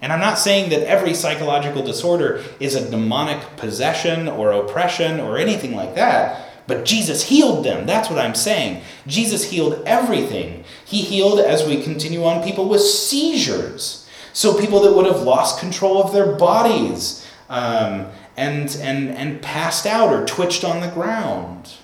And 0.00 0.10
I'm 0.10 0.20
not 0.20 0.38
saying 0.38 0.70
that 0.70 0.88
every 0.88 1.12
psychological 1.12 1.84
disorder 1.84 2.42
is 2.58 2.74
a 2.74 2.90
demonic 2.90 3.58
possession 3.58 4.26
or 4.26 4.52
oppression 4.52 5.20
or 5.20 5.36
anything 5.36 5.76
like 5.76 5.96
that, 5.96 6.48
but 6.66 6.86
Jesus 6.86 7.24
healed 7.24 7.66
them. 7.66 7.84
That's 7.84 8.08
what 8.08 8.18
I'm 8.18 8.34
saying. 8.34 8.82
Jesus 9.06 9.50
healed 9.50 9.82
everything. 9.84 10.64
He 10.82 11.02
healed, 11.02 11.40
as 11.40 11.68
we 11.68 11.82
continue 11.82 12.24
on, 12.24 12.42
people 12.42 12.70
with 12.70 12.80
seizures. 12.80 14.01
So 14.32 14.58
people 14.58 14.80
that 14.80 14.92
would 14.92 15.06
have 15.06 15.22
lost 15.22 15.60
control 15.60 16.02
of 16.02 16.12
their 16.12 16.32
bodies 16.32 17.26
um, 17.48 18.06
and, 18.36 18.74
and, 18.80 19.10
and 19.10 19.42
passed 19.42 19.86
out 19.86 20.12
or 20.12 20.24
twitched 20.24 20.64
on 20.64 20.80
the 20.80 20.88
ground. 20.88 21.74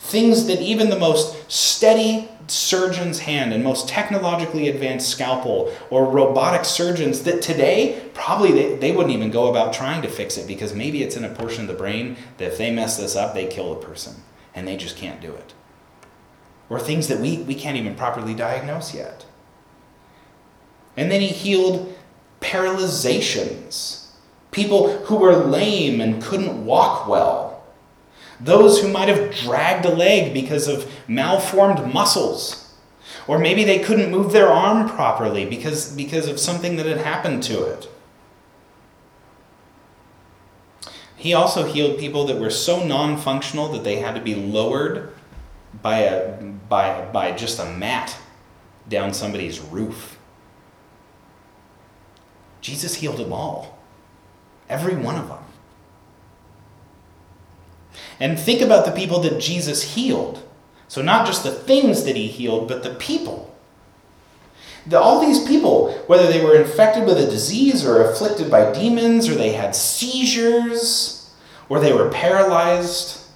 Things 0.00 0.46
that 0.46 0.60
even 0.60 0.90
the 0.90 0.98
most 0.98 1.50
steady 1.50 2.28
surgeon's 2.48 3.20
hand 3.20 3.52
and 3.52 3.62
most 3.62 3.88
technologically 3.88 4.68
advanced 4.68 5.08
scalpel 5.08 5.72
or 5.90 6.04
robotic 6.10 6.64
surgeons 6.64 7.22
that 7.22 7.40
today 7.40 8.10
probably 8.12 8.52
they, 8.52 8.76
they 8.76 8.92
wouldn't 8.92 9.14
even 9.14 9.30
go 9.30 9.48
about 9.48 9.72
trying 9.72 10.02
to 10.02 10.08
fix 10.08 10.36
it 10.36 10.46
because 10.46 10.74
maybe 10.74 11.02
it's 11.02 11.16
in 11.16 11.24
a 11.24 11.30
portion 11.30 11.62
of 11.62 11.68
the 11.68 11.74
brain 11.74 12.16
that 12.38 12.52
if 12.52 12.58
they 12.58 12.70
mess 12.70 12.98
this 12.98 13.16
up, 13.16 13.34
they 13.34 13.46
kill 13.46 13.72
a 13.72 13.80
person 13.80 14.16
and 14.54 14.66
they 14.66 14.76
just 14.76 14.96
can't 14.96 15.20
do 15.20 15.32
it. 15.32 15.54
Or 16.68 16.80
things 16.80 17.08
that 17.08 17.20
we, 17.20 17.38
we 17.38 17.54
can't 17.54 17.76
even 17.76 17.94
properly 17.94 18.34
diagnose 18.34 18.94
yet. 18.94 19.24
And 20.96 21.10
then 21.10 21.20
he 21.20 21.28
healed 21.28 21.94
paralyzations, 22.40 24.06
people 24.50 24.98
who 25.04 25.16
were 25.16 25.34
lame 25.34 26.00
and 26.00 26.22
couldn't 26.22 26.64
walk 26.64 27.08
well 27.08 27.52
those 28.44 28.80
who 28.80 28.88
might 28.88 29.08
have 29.08 29.34
dragged 29.34 29.84
a 29.84 29.94
leg 29.94 30.34
because 30.34 30.66
of 30.66 30.90
malformed 31.06 31.92
muscles. 31.92 32.74
Or 33.28 33.38
maybe 33.38 33.62
they 33.62 33.78
couldn't 33.78 34.10
move 34.10 34.32
their 34.32 34.48
arm 34.48 34.88
properly 34.88 35.46
because, 35.46 35.94
because 35.94 36.26
of 36.26 36.40
something 36.40 36.76
that 36.76 36.86
had 36.86 36.98
happened 36.98 37.42
to 37.44 37.62
it. 37.64 37.88
He 41.16 41.32
also 41.32 41.64
healed 41.64 42.00
people 42.00 42.26
that 42.26 42.40
were 42.40 42.50
so 42.50 42.84
non 42.84 43.16
functional 43.16 43.68
that 43.68 43.84
they 43.84 43.96
had 43.96 44.16
to 44.16 44.20
be 44.20 44.34
lowered 44.34 45.14
by, 45.80 45.98
a, 45.98 46.42
by, 46.42 47.08
by 47.12 47.30
just 47.30 47.60
a 47.60 47.64
mat 47.64 48.16
down 48.88 49.14
somebody's 49.14 49.60
roof. 49.60 50.18
Jesus 52.62 52.94
healed 52.94 53.18
them 53.18 53.32
all, 53.32 53.78
every 54.68 54.94
one 54.96 55.16
of 55.16 55.28
them. 55.28 55.44
And 58.18 58.38
think 58.38 58.62
about 58.62 58.86
the 58.86 58.92
people 58.92 59.20
that 59.20 59.40
Jesus 59.40 59.94
healed. 59.94 60.42
So, 60.88 61.02
not 61.02 61.26
just 61.26 61.42
the 61.42 61.50
things 61.50 62.04
that 62.04 62.16
he 62.16 62.28
healed, 62.28 62.68
but 62.68 62.82
the 62.82 62.94
people. 62.94 63.54
The, 64.86 64.98
all 64.98 65.20
these 65.20 65.44
people, 65.46 65.92
whether 66.06 66.26
they 66.26 66.44
were 66.44 66.56
infected 66.56 67.04
with 67.04 67.18
a 67.18 67.26
disease 67.26 67.84
or 67.84 68.02
afflicted 68.02 68.50
by 68.50 68.72
demons, 68.72 69.28
or 69.28 69.34
they 69.34 69.52
had 69.52 69.74
seizures, 69.74 71.34
or 71.68 71.80
they 71.80 71.92
were 71.92 72.10
paralyzed, 72.10 73.26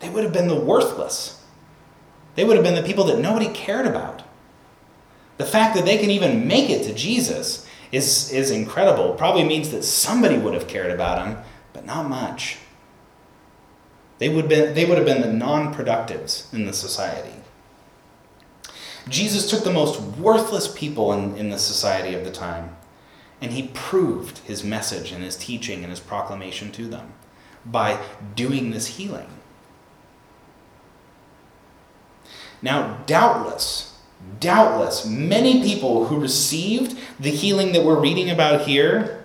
they 0.00 0.08
would 0.08 0.24
have 0.24 0.32
been 0.32 0.48
the 0.48 0.60
worthless. 0.60 1.42
They 2.34 2.44
would 2.44 2.56
have 2.56 2.64
been 2.64 2.74
the 2.74 2.82
people 2.82 3.04
that 3.04 3.20
nobody 3.20 3.48
cared 3.48 3.86
about. 3.86 4.22
The 5.36 5.46
fact 5.46 5.74
that 5.76 5.84
they 5.84 5.98
can 5.98 6.10
even 6.10 6.46
make 6.46 6.70
it 6.70 6.84
to 6.84 6.94
Jesus 6.94 7.68
is, 7.94 8.32
is 8.32 8.50
incredible. 8.50 9.14
Probably 9.14 9.44
means 9.44 9.70
that 9.70 9.84
somebody 9.84 10.36
would 10.36 10.54
have 10.54 10.66
cared 10.66 10.90
about 10.90 11.26
him, 11.26 11.38
but 11.72 11.86
not 11.86 12.08
much. 12.08 12.58
They 14.18 14.28
would, 14.28 14.48
be, 14.48 14.56
they 14.56 14.84
would 14.84 14.98
have 14.98 15.06
been 15.06 15.22
the 15.22 15.32
non 15.32 15.72
productives 15.72 16.52
in 16.52 16.66
the 16.66 16.72
society. 16.72 17.34
Jesus 19.08 19.48
took 19.48 19.64
the 19.64 19.72
most 19.72 20.00
worthless 20.00 20.66
people 20.66 21.12
in, 21.12 21.36
in 21.36 21.50
the 21.50 21.58
society 21.58 22.14
of 22.14 22.24
the 22.24 22.30
time, 22.30 22.76
and 23.40 23.52
he 23.52 23.68
proved 23.74 24.38
his 24.38 24.64
message 24.64 25.12
and 25.12 25.22
his 25.22 25.36
teaching 25.36 25.82
and 25.82 25.90
his 25.90 26.00
proclamation 26.00 26.72
to 26.72 26.86
them 26.86 27.12
by 27.66 28.02
doing 28.34 28.70
this 28.70 28.86
healing. 28.86 29.28
Now, 32.62 33.02
doubtless, 33.06 33.93
doubtless, 34.40 35.06
many 35.06 35.62
people 35.62 36.06
who 36.06 36.20
received 36.20 36.98
the 37.18 37.30
healing 37.30 37.72
that 37.72 37.84
we're 37.84 38.00
reading 38.00 38.30
about 38.30 38.62
here 38.62 39.24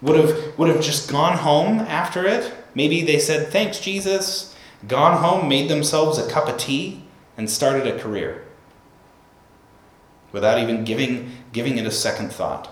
would 0.00 0.18
have, 0.18 0.58
would 0.58 0.68
have 0.68 0.82
just 0.82 1.10
gone 1.10 1.38
home 1.38 1.78
after 1.80 2.26
it 2.26 2.52
Maybe 2.74 3.02
they 3.02 3.18
said, 3.18 3.48
Thanks, 3.48 3.80
Jesus, 3.80 4.54
gone 4.88 5.18
home, 5.18 5.48
made 5.48 5.68
themselves 5.68 6.18
a 6.18 6.28
cup 6.30 6.48
of 6.48 6.56
tea, 6.56 7.04
and 7.36 7.48
started 7.48 7.86
a 7.86 7.98
career 7.98 8.44
without 10.32 10.58
even 10.58 10.84
giving, 10.84 11.30
giving 11.52 11.76
it 11.76 11.86
a 11.86 11.90
second 11.90 12.32
thought. 12.32 12.68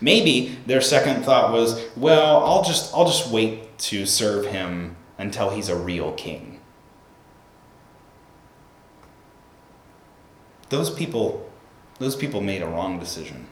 Maybe 0.00 0.58
their 0.66 0.82
second 0.82 1.24
thought 1.24 1.52
was, 1.52 1.82
well, 1.96 2.44
I'll 2.44 2.62
just, 2.62 2.94
I'll 2.94 3.06
just 3.06 3.30
wait 3.30 3.78
to 3.78 4.04
serve 4.04 4.46
him 4.46 4.96
until 5.16 5.50
he's 5.50 5.70
a 5.70 5.76
real 5.76 6.12
king. 6.12 6.55
Those 10.68 10.90
people, 10.90 11.50
those 11.98 12.16
people 12.16 12.40
made 12.40 12.62
a 12.62 12.66
wrong 12.66 12.98
decision. 12.98 13.46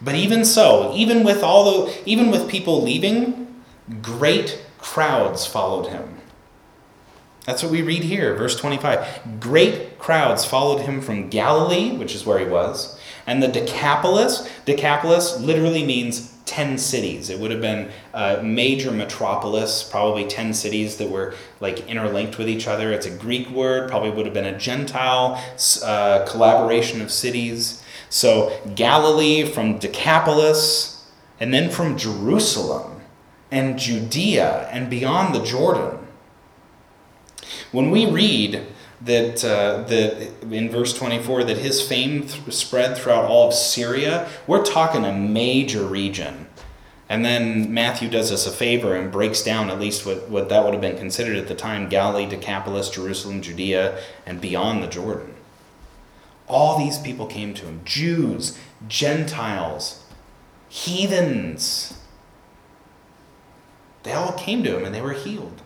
But 0.00 0.14
even 0.14 0.44
so, 0.44 0.92
even 0.94 1.24
with 1.24 1.42
all 1.42 1.86
the, 1.86 1.98
even 2.06 2.30
with 2.30 2.48
people 2.48 2.82
leaving, 2.82 3.62
great 4.00 4.64
crowds 4.78 5.44
followed 5.44 5.88
him. 5.88 6.18
That's 7.46 7.62
what 7.62 7.72
we 7.72 7.82
read 7.82 8.04
here, 8.04 8.34
verse 8.34 8.56
25. 8.56 9.40
Great 9.40 9.98
crowds 9.98 10.44
followed 10.44 10.82
him 10.82 11.00
from 11.00 11.30
Galilee, 11.30 11.96
which 11.96 12.14
is 12.14 12.26
where 12.26 12.38
he 12.38 12.44
was, 12.44 12.98
and 13.26 13.42
the 13.42 13.48
Decapolis. 13.48 14.48
Decapolis 14.66 15.40
literally 15.40 15.84
means 15.84 16.34
10 16.48 16.78
cities. 16.78 17.28
It 17.28 17.38
would 17.38 17.50
have 17.50 17.60
been 17.60 17.90
a 18.14 18.42
major 18.42 18.90
metropolis, 18.90 19.82
probably 19.82 20.26
10 20.26 20.54
cities 20.54 20.96
that 20.96 21.10
were 21.10 21.34
like 21.60 21.86
interlinked 21.88 22.38
with 22.38 22.48
each 22.48 22.66
other. 22.66 22.90
It's 22.90 23.06
a 23.06 23.10
Greek 23.10 23.50
word, 23.50 23.90
probably 23.90 24.10
would 24.10 24.24
have 24.24 24.34
been 24.34 24.46
a 24.46 24.58
Gentile 24.58 25.42
uh, 25.84 26.24
collaboration 26.26 27.02
of 27.02 27.12
cities. 27.12 27.82
So 28.08 28.58
Galilee 28.74 29.44
from 29.44 29.78
Decapolis, 29.78 30.98
and 31.40 31.52
then 31.54 31.70
from 31.70 31.96
Jerusalem 31.96 33.00
and 33.50 33.78
Judea 33.78 34.68
and 34.70 34.90
beyond 34.90 35.34
the 35.34 35.42
Jordan. 35.42 35.98
When 37.72 37.90
we 37.90 38.10
read 38.10 38.66
that, 39.02 39.44
uh, 39.44 39.82
that 39.84 40.42
in 40.50 40.70
verse 40.70 40.92
24 40.92 41.44
that 41.44 41.58
his 41.58 41.86
fame 41.86 42.26
th- 42.26 42.52
spread 42.52 42.96
throughout 42.96 43.24
all 43.24 43.48
of 43.48 43.54
Syria, 43.54 44.28
we're 44.46 44.64
talking 44.64 45.04
a 45.04 45.12
major 45.12 45.84
region. 45.84 46.46
And 47.08 47.24
then 47.24 47.72
Matthew 47.72 48.10
does 48.10 48.30
us 48.30 48.46
a 48.46 48.50
favor 48.50 48.94
and 48.94 49.10
breaks 49.10 49.42
down 49.42 49.70
at 49.70 49.80
least 49.80 50.04
what, 50.04 50.28
what 50.28 50.48
that 50.50 50.64
would 50.64 50.74
have 50.74 50.82
been 50.82 50.98
considered 50.98 51.36
at 51.36 51.48
the 51.48 51.54
time 51.54 51.88
Galilee, 51.88 52.26
Decapolis, 52.26 52.90
Jerusalem, 52.90 53.40
Judea, 53.40 53.98
and 54.26 54.40
beyond 54.40 54.82
the 54.82 54.88
Jordan. 54.88 55.34
All 56.48 56.78
these 56.78 56.98
people 56.98 57.26
came 57.26 57.54
to 57.54 57.66
him 57.66 57.80
Jews, 57.84 58.58
Gentiles, 58.88 60.04
heathens. 60.68 61.98
They 64.02 64.12
all 64.12 64.32
came 64.32 64.62
to 64.64 64.76
him 64.76 64.84
and 64.84 64.94
they 64.94 65.00
were 65.00 65.12
healed 65.12 65.62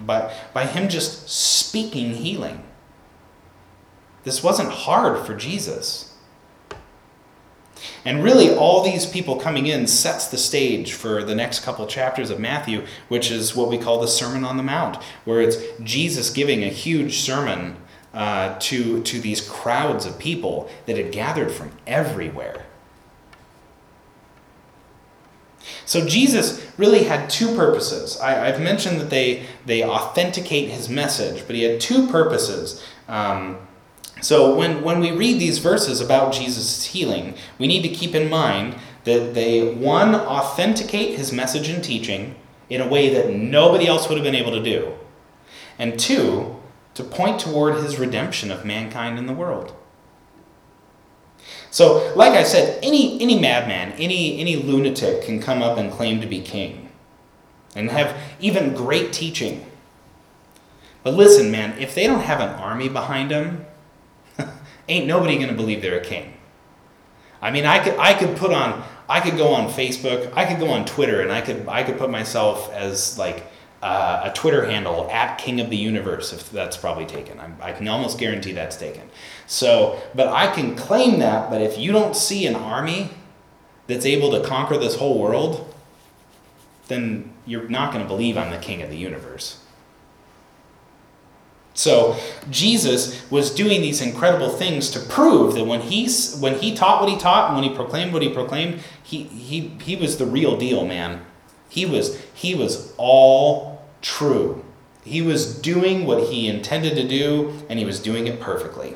by, 0.00 0.32
by 0.52 0.66
him 0.66 0.88
just 0.88 1.28
speaking 1.28 2.14
healing. 2.14 2.62
This 4.24 4.42
wasn't 4.42 4.70
hard 4.70 5.26
for 5.26 5.34
Jesus. 5.34 6.14
And 8.04 8.22
really, 8.24 8.54
all 8.54 8.82
these 8.82 9.06
people 9.06 9.36
coming 9.36 9.66
in 9.66 9.86
sets 9.86 10.28
the 10.28 10.36
stage 10.36 10.92
for 10.92 11.22
the 11.22 11.34
next 11.34 11.60
couple 11.60 11.86
chapters 11.86 12.30
of 12.30 12.40
Matthew, 12.40 12.84
which 13.08 13.30
is 13.30 13.54
what 13.54 13.68
we 13.68 13.78
call 13.78 14.00
the 14.00 14.08
Sermon 14.08 14.44
on 14.44 14.56
the 14.56 14.62
Mount, 14.62 14.96
where 15.24 15.40
it's 15.40 15.56
Jesus 15.82 16.30
giving 16.30 16.64
a 16.64 16.68
huge 16.68 17.18
sermon 17.18 17.76
uh, 18.14 18.58
to, 18.58 19.02
to 19.02 19.20
these 19.20 19.46
crowds 19.46 20.06
of 20.06 20.18
people 20.18 20.68
that 20.86 20.96
had 20.96 21.12
gathered 21.12 21.50
from 21.50 21.70
everywhere. 21.86 22.66
So 25.88 26.04
Jesus 26.04 26.62
really 26.76 27.04
had 27.04 27.30
two 27.30 27.56
purposes. 27.56 28.20
I, 28.20 28.32
have 28.32 28.60
mentioned 28.60 29.00
that 29.00 29.08
they, 29.08 29.46
they 29.64 29.82
authenticate 29.82 30.68
his 30.68 30.86
message, 30.86 31.46
but 31.46 31.56
he 31.56 31.62
had 31.62 31.80
two 31.80 32.08
purposes. 32.08 32.84
Um, 33.08 33.56
so 34.20 34.54
when, 34.54 34.82
when 34.82 35.00
we 35.00 35.12
read 35.12 35.40
these 35.40 35.56
verses 35.56 36.02
about 36.02 36.34
Jesus' 36.34 36.84
healing, 36.84 37.32
we 37.58 37.66
need 37.66 37.80
to 37.84 37.88
keep 37.88 38.14
in 38.14 38.28
mind 38.28 38.74
that 39.04 39.32
they, 39.32 39.72
one, 39.72 40.14
authenticate 40.14 41.16
his 41.16 41.32
message 41.32 41.70
and 41.70 41.82
teaching 41.82 42.34
in 42.68 42.82
a 42.82 42.88
way 42.88 43.08
that 43.08 43.32
nobody 43.32 43.86
else 43.86 44.10
would 44.10 44.18
have 44.18 44.24
been 44.24 44.34
able 44.34 44.52
to 44.52 44.62
do, 44.62 44.92
and 45.78 45.98
two, 45.98 46.54
to 46.92 47.02
point 47.02 47.40
toward 47.40 47.76
his 47.76 47.98
redemption 47.98 48.50
of 48.50 48.62
mankind 48.62 49.18
in 49.18 49.24
the 49.24 49.32
world. 49.32 49.72
So, 51.70 52.12
like 52.14 52.32
I 52.32 52.44
said, 52.44 52.78
any, 52.82 53.20
any 53.20 53.38
madman, 53.38 53.92
any, 53.92 54.40
any 54.40 54.56
lunatic 54.56 55.22
can 55.22 55.40
come 55.40 55.62
up 55.62 55.76
and 55.78 55.92
claim 55.92 56.20
to 56.20 56.26
be 56.26 56.40
king 56.40 56.88
and 57.74 57.90
have 57.90 58.16
even 58.40 58.74
great 58.74 59.12
teaching. 59.12 59.66
But 61.02 61.14
listen, 61.14 61.50
man, 61.50 61.78
if 61.78 61.94
they 61.94 62.06
don't 62.06 62.22
have 62.22 62.40
an 62.40 62.50
army 62.50 62.88
behind 62.88 63.30
them, 63.30 63.66
ain't 64.88 65.06
nobody 65.06 65.36
going 65.36 65.48
to 65.48 65.54
believe 65.54 65.82
they're 65.82 66.00
a 66.00 66.04
king. 66.04 66.34
I 67.40 67.50
mean, 67.50 67.66
I 67.66 67.78
could, 67.78 67.96
I 67.98 68.14
could 68.14 68.36
put 68.36 68.52
on, 68.52 68.82
I 69.08 69.20
could 69.20 69.36
go 69.36 69.48
on 69.48 69.68
Facebook, 69.68 70.32
I 70.34 70.44
could 70.44 70.58
go 70.58 70.70
on 70.70 70.84
Twitter, 70.86 71.20
and 71.20 71.30
I 71.30 71.40
could, 71.40 71.68
I 71.68 71.82
could 71.82 71.98
put 71.98 72.10
myself 72.10 72.72
as 72.72 73.18
like 73.18 73.44
uh, 73.82 74.22
a 74.24 74.32
Twitter 74.32 74.66
handle 74.66 75.08
at 75.10 75.38
King 75.38 75.60
of 75.60 75.70
the 75.70 75.76
Universe, 75.76 76.32
if 76.32 76.50
that's 76.50 76.76
probably 76.76 77.06
taken. 77.06 77.38
I'm, 77.38 77.56
i 77.60 77.72
can 77.72 77.86
almost 77.86 78.18
guarantee 78.18 78.52
that's 78.52 78.76
taken. 78.76 79.08
So, 79.46 80.00
but 80.14 80.28
I 80.28 80.52
can 80.52 80.74
claim 80.74 81.20
that, 81.20 81.48
but 81.50 81.62
if 81.62 81.78
you 81.78 81.92
don't 81.92 82.16
see 82.16 82.46
an 82.46 82.56
army 82.56 83.10
that's 83.86 84.04
able 84.04 84.32
to 84.32 84.46
conquer 84.46 84.76
this 84.76 84.96
whole 84.96 85.18
world, 85.18 85.72
then 86.88 87.32
you're 87.46 87.68
not 87.68 87.92
going 87.92 88.02
to 88.02 88.08
believe 88.08 88.36
I'm 88.36 88.50
the 88.50 88.58
King 88.58 88.82
of 88.82 88.90
the 88.90 88.96
Universe. 88.96 89.62
So 91.74 92.16
Jesus 92.50 93.30
was 93.30 93.54
doing 93.54 93.82
these 93.82 94.02
incredible 94.02 94.48
things 94.48 94.90
to 94.90 94.98
prove 95.00 95.54
that 95.54 95.64
when 95.64 95.80
he, 95.80 96.10
when 96.40 96.58
he 96.58 96.74
taught 96.74 97.00
what 97.00 97.08
he 97.08 97.16
taught 97.16 97.50
and 97.50 97.54
when 97.54 97.62
he 97.62 97.72
proclaimed 97.72 98.12
what 98.12 98.20
he 98.20 98.30
proclaimed, 98.30 98.80
he, 99.04 99.22
he, 99.22 99.68
he 99.84 99.94
was 99.94 100.18
the 100.18 100.26
real 100.26 100.56
deal, 100.56 100.84
man. 100.84 101.24
He 101.68 101.84
was, 101.86 102.20
he 102.34 102.54
was 102.54 102.94
all 102.96 103.86
true. 104.00 104.64
He 105.04 105.22
was 105.22 105.58
doing 105.58 106.06
what 106.06 106.28
he 106.28 106.48
intended 106.48 106.94
to 106.96 107.06
do, 107.06 107.62
and 107.68 107.78
he 107.78 107.84
was 107.84 108.00
doing 108.00 108.26
it 108.26 108.40
perfectly. 108.40 108.94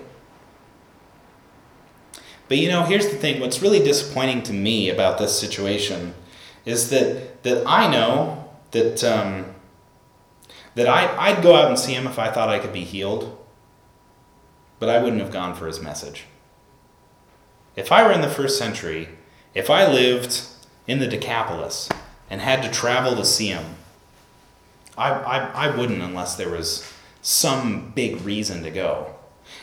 But 2.49 2.59
you 2.59 2.69
know, 2.69 2.83
here's 2.83 3.09
the 3.09 3.17
thing 3.17 3.41
what's 3.41 3.63
really 3.63 3.79
disappointing 3.79 4.43
to 4.45 4.53
me 4.53 4.91
about 4.91 5.19
this 5.19 5.39
situation 5.39 6.15
is 6.65 6.91
that, 6.91 7.43
that 7.45 7.65
I 7.67 7.91
know 7.91 8.51
that. 8.73 9.03
Um, 9.05 9.47
that 10.75 10.89
I, 10.89 11.15
I'd 11.29 11.43
go 11.43 11.55
out 11.55 11.69
and 11.69 11.79
see 11.79 11.95
him 11.95 12.07
if 12.07 12.19
I 12.19 12.31
thought 12.31 12.49
I 12.49 12.59
could 12.59 12.73
be 12.73 12.85
healed, 12.85 13.39
but 14.79 14.89
I 14.89 15.03
wouldn't 15.03 15.21
have 15.21 15.33
gone 15.33 15.55
for 15.55 15.67
his 15.67 15.81
message. 15.81 16.25
If 17.77 17.93
I 17.93 18.03
were 18.03 18.13
in 18.13 18.21
the 18.21 18.29
first 18.29 18.59
century, 18.59 19.09
if 19.55 19.71
I 19.71 19.87
lived 19.87 20.43
in 20.87 20.99
the 20.99 21.07
Decapolis 21.07 21.89
and 22.33 22.41
had 22.41 22.63
to 22.63 22.71
travel 22.71 23.15
to 23.15 23.27
see 23.27 23.49
him, 23.49 23.63
I, 24.97 25.11
I, 25.11 25.39
I 25.69 25.77
wouldn't 25.77 26.01
unless 26.01 26.35
there 26.35 26.49
was 26.49 26.91
some 27.21 27.93
big 27.95 28.23
reason 28.23 28.63
to 28.63 28.71
go. 28.71 29.15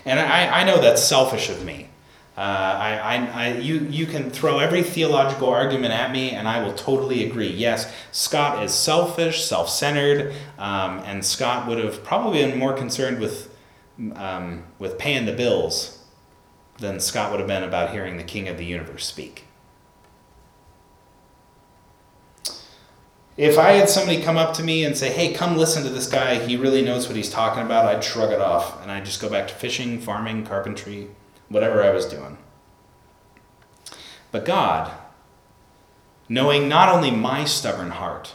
And 0.06 0.20
I, 0.20 0.62
I 0.62 0.64
know 0.64 0.80
that's 0.80 1.04
selfish 1.04 1.50
of 1.50 1.66
me. 1.66 1.90
Uh, 2.38 2.42
I, 2.42 2.98
I, 2.98 3.26
I, 3.26 3.54
you, 3.58 3.80
you 3.90 4.06
can 4.06 4.30
throw 4.30 4.60
every 4.60 4.84
theological 4.84 5.50
argument 5.50 5.96
at 5.96 6.12
me, 6.12 6.30
and 6.30 6.48
I 6.48 6.64
will 6.64 6.74
totally 6.74 7.26
agree. 7.26 7.50
Yes, 7.50 7.92
Scott 8.12 8.64
is 8.64 8.72
selfish, 8.72 9.44
self 9.44 9.68
centered, 9.68 10.36
um, 10.60 11.00
and 11.00 11.26
Scott 11.26 11.68
would 11.68 11.84
have 11.84 12.04
probably 12.04 12.46
been 12.46 12.60
more 12.60 12.74
concerned 12.74 13.20
with, 13.20 13.54
um, 14.14 14.64
with 14.78 15.00
paying 15.00 15.26
the 15.26 15.34
bills 15.34 16.04
than 16.78 17.00
Scott 17.00 17.32
would 17.32 17.40
have 17.40 17.50
been 17.50 17.64
about 17.64 17.90
hearing 17.92 18.18
the 18.18 18.24
King 18.24 18.48
of 18.48 18.60
the 18.60 18.66
universe 18.66 19.08
speak. 19.08 19.46
If 23.40 23.58
I 23.58 23.72
had 23.72 23.88
somebody 23.88 24.22
come 24.22 24.36
up 24.36 24.54
to 24.56 24.64
me 24.64 24.84
and 24.84 24.98
say, 24.98 25.14
hey, 25.14 25.32
come 25.32 25.56
listen 25.56 25.84
to 25.84 25.90
this 25.90 26.10
guy, 26.10 26.46
he 26.46 26.58
really 26.58 26.82
knows 26.82 27.08
what 27.08 27.16
he's 27.16 27.30
talking 27.30 27.64
about, 27.64 27.86
I'd 27.86 28.04
shrug 28.04 28.34
it 28.34 28.42
off 28.42 28.82
and 28.82 28.92
I'd 28.92 29.06
just 29.06 29.22
go 29.22 29.30
back 29.30 29.48
to 29.48 29.54
fishing, 29.54 30.02
farming, 30.02 30.46
carpentry, 30.46 31.08
whatever 31.48 31.82
I 31.82 31.92
was 31.92 32.06
doing. 32.06 32.38
But 34.34 34.44
God, 34.44 34.92
knowing 36.28 36.68
not 36.68 36.90
only 36.90 37.12
my 37.12 37.46
stubborn 37.46 37.92
heart, 37.92 38.34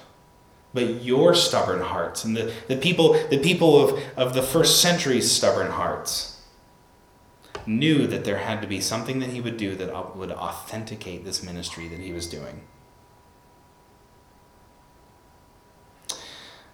but 0.72 1.02
your 1.02 1.34
stubborn 1.34 1.82
hearts 1.82 2.24
and 2.24 2.34
the, 2.34 2.54
the 2.68 2.76
people, 2.78 3.12
the 3.28 3.40
people 3.40 3.78
of, 3.78 4.02
of 4.16 4.32
the 4.32 4.42
first 4.42 4.80
century's 4.80 5.30
stubborn 5.30 5.72
hearts, 5.72 6.40
knew 7.66 8.06
that 8.06 8.24
there 8.24 8.38
had 8.38 8.62
to 8.62 8.66
be 8.66 8.80
something 8.80 9.18
that 9.18 9.28
he 9.28 9.42
would 9.42 9.58
do 9.58 9.74
that 9.74 10.16
would 10.16 10.32
authenticate 10.32 11.26
this 11.26 11.42
ministry 11.42 11.88
that 11.88 12.00
he 12.00 12.14
was 12.14 12.26
doing. 12.26 12.62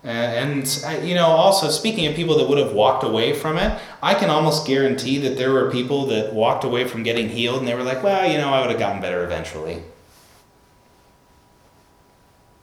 And, 0.02 0.66
you 1.02 1.14
know, 1.14 1.26
also 1.26 1.68
speaking 1.68 2.06
of 2.06 2.14
people 2.14 2.38
that 2.38 2.48
would 2.48 2.56
have 2.56 2.72
walked 2.72 3.04
away 3.04 3.34
from 3.34 3.58
it, 3.58 3.78
I 4.02 4.14
can 4.14 4.30
almost 4.30 4.66
guarantee 4.66 5.18
that 5.18 5.36
there 5.36 5.52
were 5.52 5.70
people 5.70 6.06
that 6.06 6.32
walked 6.32 6.64
away 6.64 6.86
from 6.86 7.02
getting 7.02 7.28
healed 7.28 7.58
and 7.58 7.68
they 7.68 7.74
were 7.74 7.82
like, 7.82 8.02
well, 8.02 8.30
you 8.30 8.38
know, 8.38 8.48
I 8.48 8.60
would 8.60 8.70
have 8.70 8.78
gotten 8.78 9.02
better 9.02 9.24
eventually. 9.24 9.82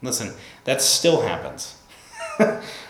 Listen, 0.01 0.33
that 0.63 0.81
still 0.81 1.21
happens. 1.21 1.75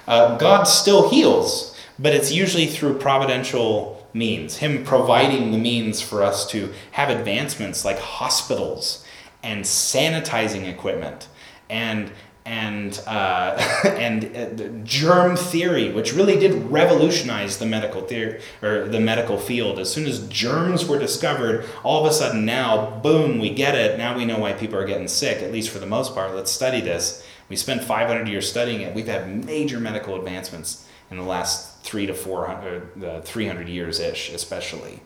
uh, 0.08 0.38
God 0.38 0.64
still 0.64 1.10
heals, 1.10 1.78
but 2.00 2.14
it's 2.14 2.32
usually 2.32 2.68
through 2.68 3.00
providential 3.00 4.08
means, 4.14 4.58
Him 4.58 4.86
providing 4.86 5.52
the 5.52 5.58
means 5.58 6.02
for 6.02 6.24
us 6.24 6.48
to 6.52 6.74
have 6.92 7.10
advancements 7.10 7.84
like 7.84 8.00
hospitals 8.00 9.06
and 9.44 9.64
sanitizing 9.64 10.68
equipment 10.68 11.28
and 11.70 12.12
and 12.48 13.02
uh, 13.06 13.58
and 13.98 14.36
uh, 14.36 14.86
germ 14.86 15.36
theory, 15.36 15.92
which 15.92 16.14
really 16.14 16.40
did 16.40 16.72
revolutionize 16.72 17.58
the 17.58 17.66
medical 17.66 18.02
theory 18.02 18.42
or 18.64 18.88
the 18.88 19.02
medical 19.02 19.38
field. 19.38 19.78
As 19.78 19.92
soon 19.92 20.06
as 20.06 20.26
germs 20.30 20.88
were 20.88 20.98
discovered, 20.98 21.66
all 21.84 22.06
of 22.06 22.10
a 22.10 22.14
sudden 22.14 22.46
now, 22.46 23.00
boom, 23.02 23.40
we 23.40 23.54
get 23.54 23.76
it. 23.76 23.98
Now 23.98 24.18
we 24.18 24.26
know 24.26 24.40
why 24.40 24.54
people 24.54 24.80
are 24.80 24.88
getting 24.88 25.10
sick. 25.10 25.44
At 25.44 25.52
least 25.52 25.70
for 25.70 25.80
the 25.80 25.86
most 25.86 26.16
part. 26.16 26.34
Let's 26.34 26.52
study 26.52 26.80
this. 26.80 27.26
We 27.50 27.58
spent 27.58 27.84
500 27.84 28.28
years 28.28 28.50
studying 28.50 28.82
it. 28.82 28.96
We've 28.96 29.08
had 29.08 29.46
major 29.46 29.80
medical 29.80 30.16
advancements 30.16 30.88
in 31.12 31.18
the 31.18 31.24
last 31.24 31.84
three 31.84 32.06
to 32.06 32.14
400, 32.14 33.04
uh, 33.04 33.22
300 33.22 33.68
years 33.68 34.00
ish, 34.00 34.34
especially. 34.34 35.02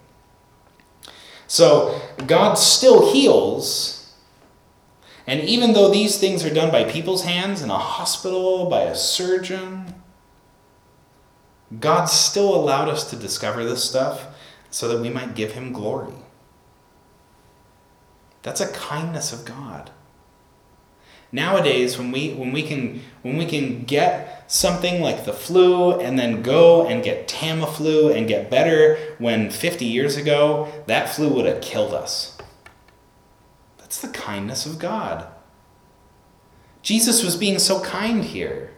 So 1.48 2.02
God 2.28 2.56
still 2.56 3.12
heals 3.12 4.01
and 5.28 5.42
even 5.42 5.74
though 5.74 5.90
these 5.90 6.18
things 6.18 6.44
are 6.46 6.54
done 6.54 6.72
by 6.72 6.84
people's 6.84 7.24
hands 7.24 7.62
in 7.62 7.70
a 7.70 7.78
hospital, 7.78 8.70
by 8.70 8.82
a 8.82 8.96
surgeon, 8.96 9.96
God 11.80 12.06
still 12.06 12.54
allowed 12.54 12.90
us 12.90 13.10
to 13.10 13.16
discover 13.16 13.64
this 13.64 13.84
stuff 13.84 14.28
so 14.70 14.88
that 14.88 15.02
we 15.02 15.10
might 15.10 15.36
give 15.36 15.54
Him 15.54 15.72
glory. 15.72 16.14
That's 18.42 18.62
a 18.62 18.72
kindness 18.72 19.32
of 19.32 19.46
God. 19.46 19.92
Nowadays, 21.32 21.98
when 21.98 22.12
we, 22.12 22.34
when, 22.34 22.52
we 22.52 22.64
can, 22.64 23.02
when 23.22 23.38
we 23.38 23.46
can 23.46 23.86
get 23.86 24.52
something 24.52 25.02
like 25.02 25.24
the 25.24 25.32
flu 25.32 25.98
and 25.98 26.20
then 26.20 26.42
go 26.42 26.86
and 26.86 27.04
get 27.04 27.30
Tamiflu 27.30 28.14
and 28.14 28.28
get 28.28 28.50
better, 28.50 28.98
when 29.18 29.50
50 29.50 29.86
years 29.86 30.18
ago 30.18 30.68
that 30.88 31.10
flu 31.10 31.30
would 31.30 31.46
have 31.46 31.62
killed 31.62 31.94
us. 31.94 32.38
That's 33.92 34.00
the 34.00 34.18
kindness 34.18 34.66
of 34.66 34.80
God. 34.80 35.28
Jesus 36.82 37.26
was 37.26 37.36
being 37.36 37.60
so 37.60 37.82
kind 37.82 38.24
here 38.24 38.72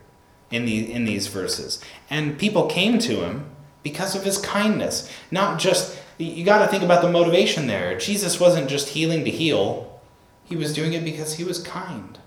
in, 0.50 0.66
the, 0.66 0.92
in 0.92 1.06
these 1.06 1.28
verses. 1.28 1.80
And 2.10 2.40
people 2.40 2.66
came 2.66 2.98
to 2.98 3.18
him 3.18 3.52
because 3.84 4.16
of 4.16 4.24
his 4.24 4.40
kindness. 4.40 5.08
Not 5.30 5.60
just, 5.60 6.00
you 6.18 6.44
got 6.44 6.66
to 6.66 6.68
think 6.68 6.82
about 6.82 7.04
the 7.04 7.12
motivation 7.12 7.68
there. 7.68 7.96
Jesus 7.96 8.40
wasn't 8.40 8.68
just 8.68 8.90
healing 8.90 9.24
to 9.26 9.30
heal, 9.30 10.02
he 10.46 10.56
was 10.56 10.74
doing 10.74 10.94
it 10.94 11.04
because 11.04 11.36
he 11.36 11.44
was 11.44 11.62
kind. 11.62 12.18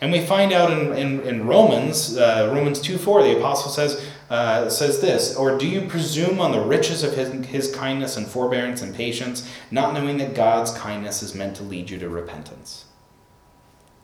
And 0.00 0.12
we 0.12 0.24
find 0.24 0.50
out 0.50 0.70
in, 0.70 0.94
in, 0.94 1.20
in 1.26 1.46
Romans, 1.46 2.16
uh, 2.16 2.50
Romans 2.54 2.80
2 2.80 2.96
4, 2.96 3.22
the 3.22 3.36
apostle 3.36 3.70
says, 3.70 4.02
uh, 4.34 4.68
says 4.68 5.00
this 5.00 5.36
Or 5.36 5.56
do 5.56 5.68
you 5.68 5.86
presume 5.86 6.40
on 6.40 6.50
the 6.50 6.60
riches 6.60 7.04
of 7.04 7.14
his, 7.14 7.46
his 7.46 7.72
kindness 7.72 8.16
and 8.16 8.26
forbearance 8.26 8.82
and 8.82 8.92
patience, 8.92 9.48
not 9.70 9.94
knowing 9.94 10.18
that 10.18 10.34
God's 10.34 10.72
kindness 10.72 11.22
is 11.22 11.34
meant 11.36 11.54
to 11.56 11.62
lead 11.62 11.88
you 11.88 11.98
to 12.00 12.08
repentance? 12.08 12.86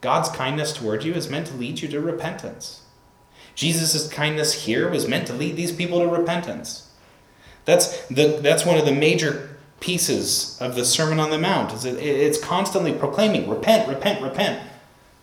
God's 0.00 0.28
kindness 0.28 0.72
toward 0.72 1.02
you 1.02 1.14
is 1.14 1.28
meant 1.28 1.48
to 1.48 1.54
lead 1.54 1.80
you 1.80 1.88
to 1.88 2.00
repentance. 2.00 2.82
Jesus' 3.56 4.08
kindness 4.08 4.64
here 4.64 4.88
was 4.88 5.08
meant 5.08 5.26
to 5.26 5.32
lead 5.32 5.56
these 5.56 5.72
people 5.72 5.98
to 5.98 6.06
repentance. 6.06 6.90
That's, 7.64 8.06
the, 8.06 8.38
that's 8.40 8.64
one 8.64 8.78
of 8.78 8.86
the 8.86 8.92
major 8.92 9.58
pieces 9.80 10.56
of 10.60 10.76
the 10.76 10.84
Sermon 10.84 11.18
on 11.18 11.30
the 11.30 11.38
Mount. 11.38 11.72
Is 11.72 11.84
it, 11.84 11.98
it's 11.98 12.38
constantly 12.38 12.92
proclaiming, 12.92 13.50
repent, 13.50 13.88
repent, 13.88 14.22
repent. 14.22 14.69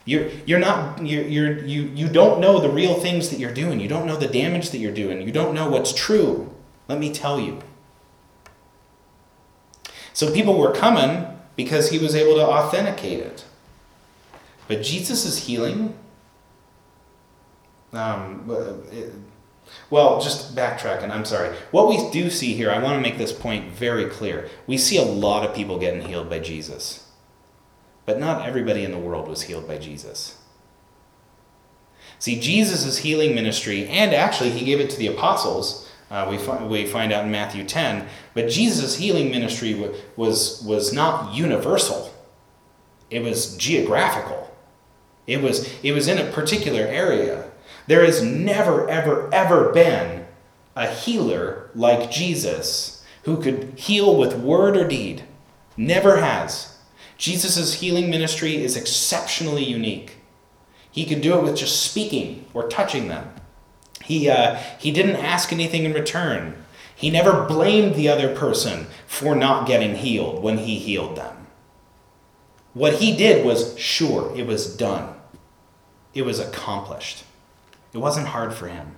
You're, 0.07 0.29
you're 0.45 0.57
not, 0.57 1.05
you're, 1.05 1.25
you're, 1.25 1.65
you, 1.65 1.83
you 1.93 2.07
don't 2.07 2.39
know 2.39 2.61
the 2.61 2.69
real 2.69 2.95
things 2.95 3.29
that 3.29 3.39
you're 3.39 3.53
doing. 3.53 3.81
You 3.81 3.89
don't 3.89 4.07
know 4.07 4.15
the 4.15 4.27
damage 4.27 4.69
that 4.69 4.77
you're 4.77 4.93
doing. 4.93 5.21
You 5.21 5.33
don't 5.33 5.53
know 5.53 5.69
what's 5.69 5.93
true. 5.93 6.55
Let 6.87 6.97
me 6.97 7.11
tell 7.11 7.41
you. 7.41 7.59
So 10.13 10.33
people 10.33 10.57
were 10.57 10.71
coming 10.71 11.27
because 11.57 11.91
he 11.91 11.99
was 11.99 12.15
able 12.15 12.35
to 12.35 12.47
authenticate 12.47 13.19
it. 13.19 13.43
But 14.69 14.81
Jesus' 14.81 15.25
is 15.25 15.45
healing, 15.45 15.93
um, 17.91 18.47
well, 19.89 20.21
just 20.21 20.55
backtracking, 20.55 21.11
I'm 21.11 21.25
sorry. 21.25 21.55
What 21.71 21.89
we 21.89 22.09
do 22.11 22.29
see 22.29 22.53
here, 22.53 22.71
I 22.71 22.81
want 22.81 22.95
to 22.95 23.01
make 23.01 23.17
this 23.17 23.33
point 23.33 23.71
very 23.71 24.05
clear. 24.05 24.49
We 24.67 24.77
see 24.77 24.97
a 24.97 25.03
lot 25.03 25.47
of 25.47 25.53
people 25.53 25.77
getting 25.77 26.01
healed 26.01 26.29
by 26.29 26.39
Jesus. 26.39 27.06
But 28.07 28.19
not 28.19 28.47
everybody 28.47 28.85
in 28.85 28.91
the 28.91 28.97
world 28.97 29.27
was 29.27 29.43
healed 29.43 29.67
by 29.67 29.77
Jesus. 29.77 30.37
See, 32.19 32.39
Jesus' 32.39 32.99
healing 32.99 33.35
ministry, 33.35 33.85
and 33.87 34.13
actually 34.13 34.51
he 34.51 34.65
gave 34.65 34.79
it 34.79 34.89
to 34.91 34.97
the 34.97 35.07
apostles, 35.07 35.87
uh, 36.09 36.25
we, 36.29 36.37
find, 36.37 36.69
we 36.69 36.85
find 36.85 37.11
out 37.11 37.25
in 37.25 37.31
Matthew 37.31 37.65
10, 37.65 38.07
but 38.33 38.49
Jesus' 38.49 38.95
healing 38.95 39.29
ministry 39.29 39.91
was, 40.15 40.63
was 40.63 40.93
not 40.93 41.35
universal, 41.35 42.13
it 43.11 43.21
was 43.21 43.55
geographical. 43.57 44.45
It 45.27 45.41
was, 45.41 45.69
it 45.83 45.91
was 45.91 46.07
in 46.07 46.17
a 46.17 46.31
particular 46.31 46.83
area. 46.83 47.51
There 47.87 48.05
has 48.05 48.23
never, 48.23 48.89
ever, 48.89 49.29
ever 49.33 49.73
been 49.73 50.25
a 50.77 50.87
healer 50.87 51.69
like 51.75 52.09
Jesus 52.09 53.03
who 53.23 53.41
could 53.41 53.73
heal 53.77 54.17
with 54.17 54.37
word 54.37 54.77
or 54.77 54.87
deed. 54.87 55.25
Never 55.75 56.21
has. 56.21 56.76
Jesus' 57.17 57.75
healing 57.75 58.09
ministry 58.09 58.63
is 58.63 58.77
exceptionally 58.77 59.63
unique. 59.63 60.17
He 60.91 61.05
could 61.05 61.21
do 61.21 61.37
it 61.37 61.43
with 61.43 61.57
just 61.57 61.81
speaking 61.81 62.45
or 62.53 62.67
touching 62.67 63.07
them. 63.07 63.33
He, 64.03 64.29
uh, 64.29 64.55
he 64.79 64.91
didn't 64.91 65.17
ask 65.17 65.51
anything 65.51 65.83
in 65.83 65.93
return. 65.93 66.63
He 66.95 67.09
never 67.09 67.45
blamed 67.45 67.95
the 67.95 68.09
other 68.09 68.35
person 68.35 68.87
for 69.05 69.35
not 69.35 69.67
getting 69.67 69.95
healed 69.95 70.41
when 70.41 70.59
he 70.59 70.79
healed 70.79 71.15
them. 71.15 71.47
What 72.73 72.95
he 72.95 73.15
did 73.15 73.45
was 73.45 73.77
sure, 73.77 74.35
it 74.35 74.45
was 74.45 74.75
done, 74.75 75.15
it 76.13 76.23
was 76.23 76.39
accomplished. 76.39 77.23
It 77.93 77.99
wasn't 77.99 78.27
hard 78.27 78.53
for 78.53 78.67
him. 78.67 78.95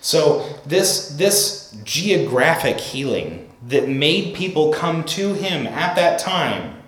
So, 0.00 0.46
this, 0.66 1.08
this 1.10 1.76
geographic 1.82 2.78
healing 2.78 3.50
that 3.66 3.88
made 3.88 4.34
people 4.34 4.72
come 4.72 5.04
to 5.04 5.34
him 5.34 5.66
at 5.66 5.96
that 5.96 6.18
time 6.18 6.82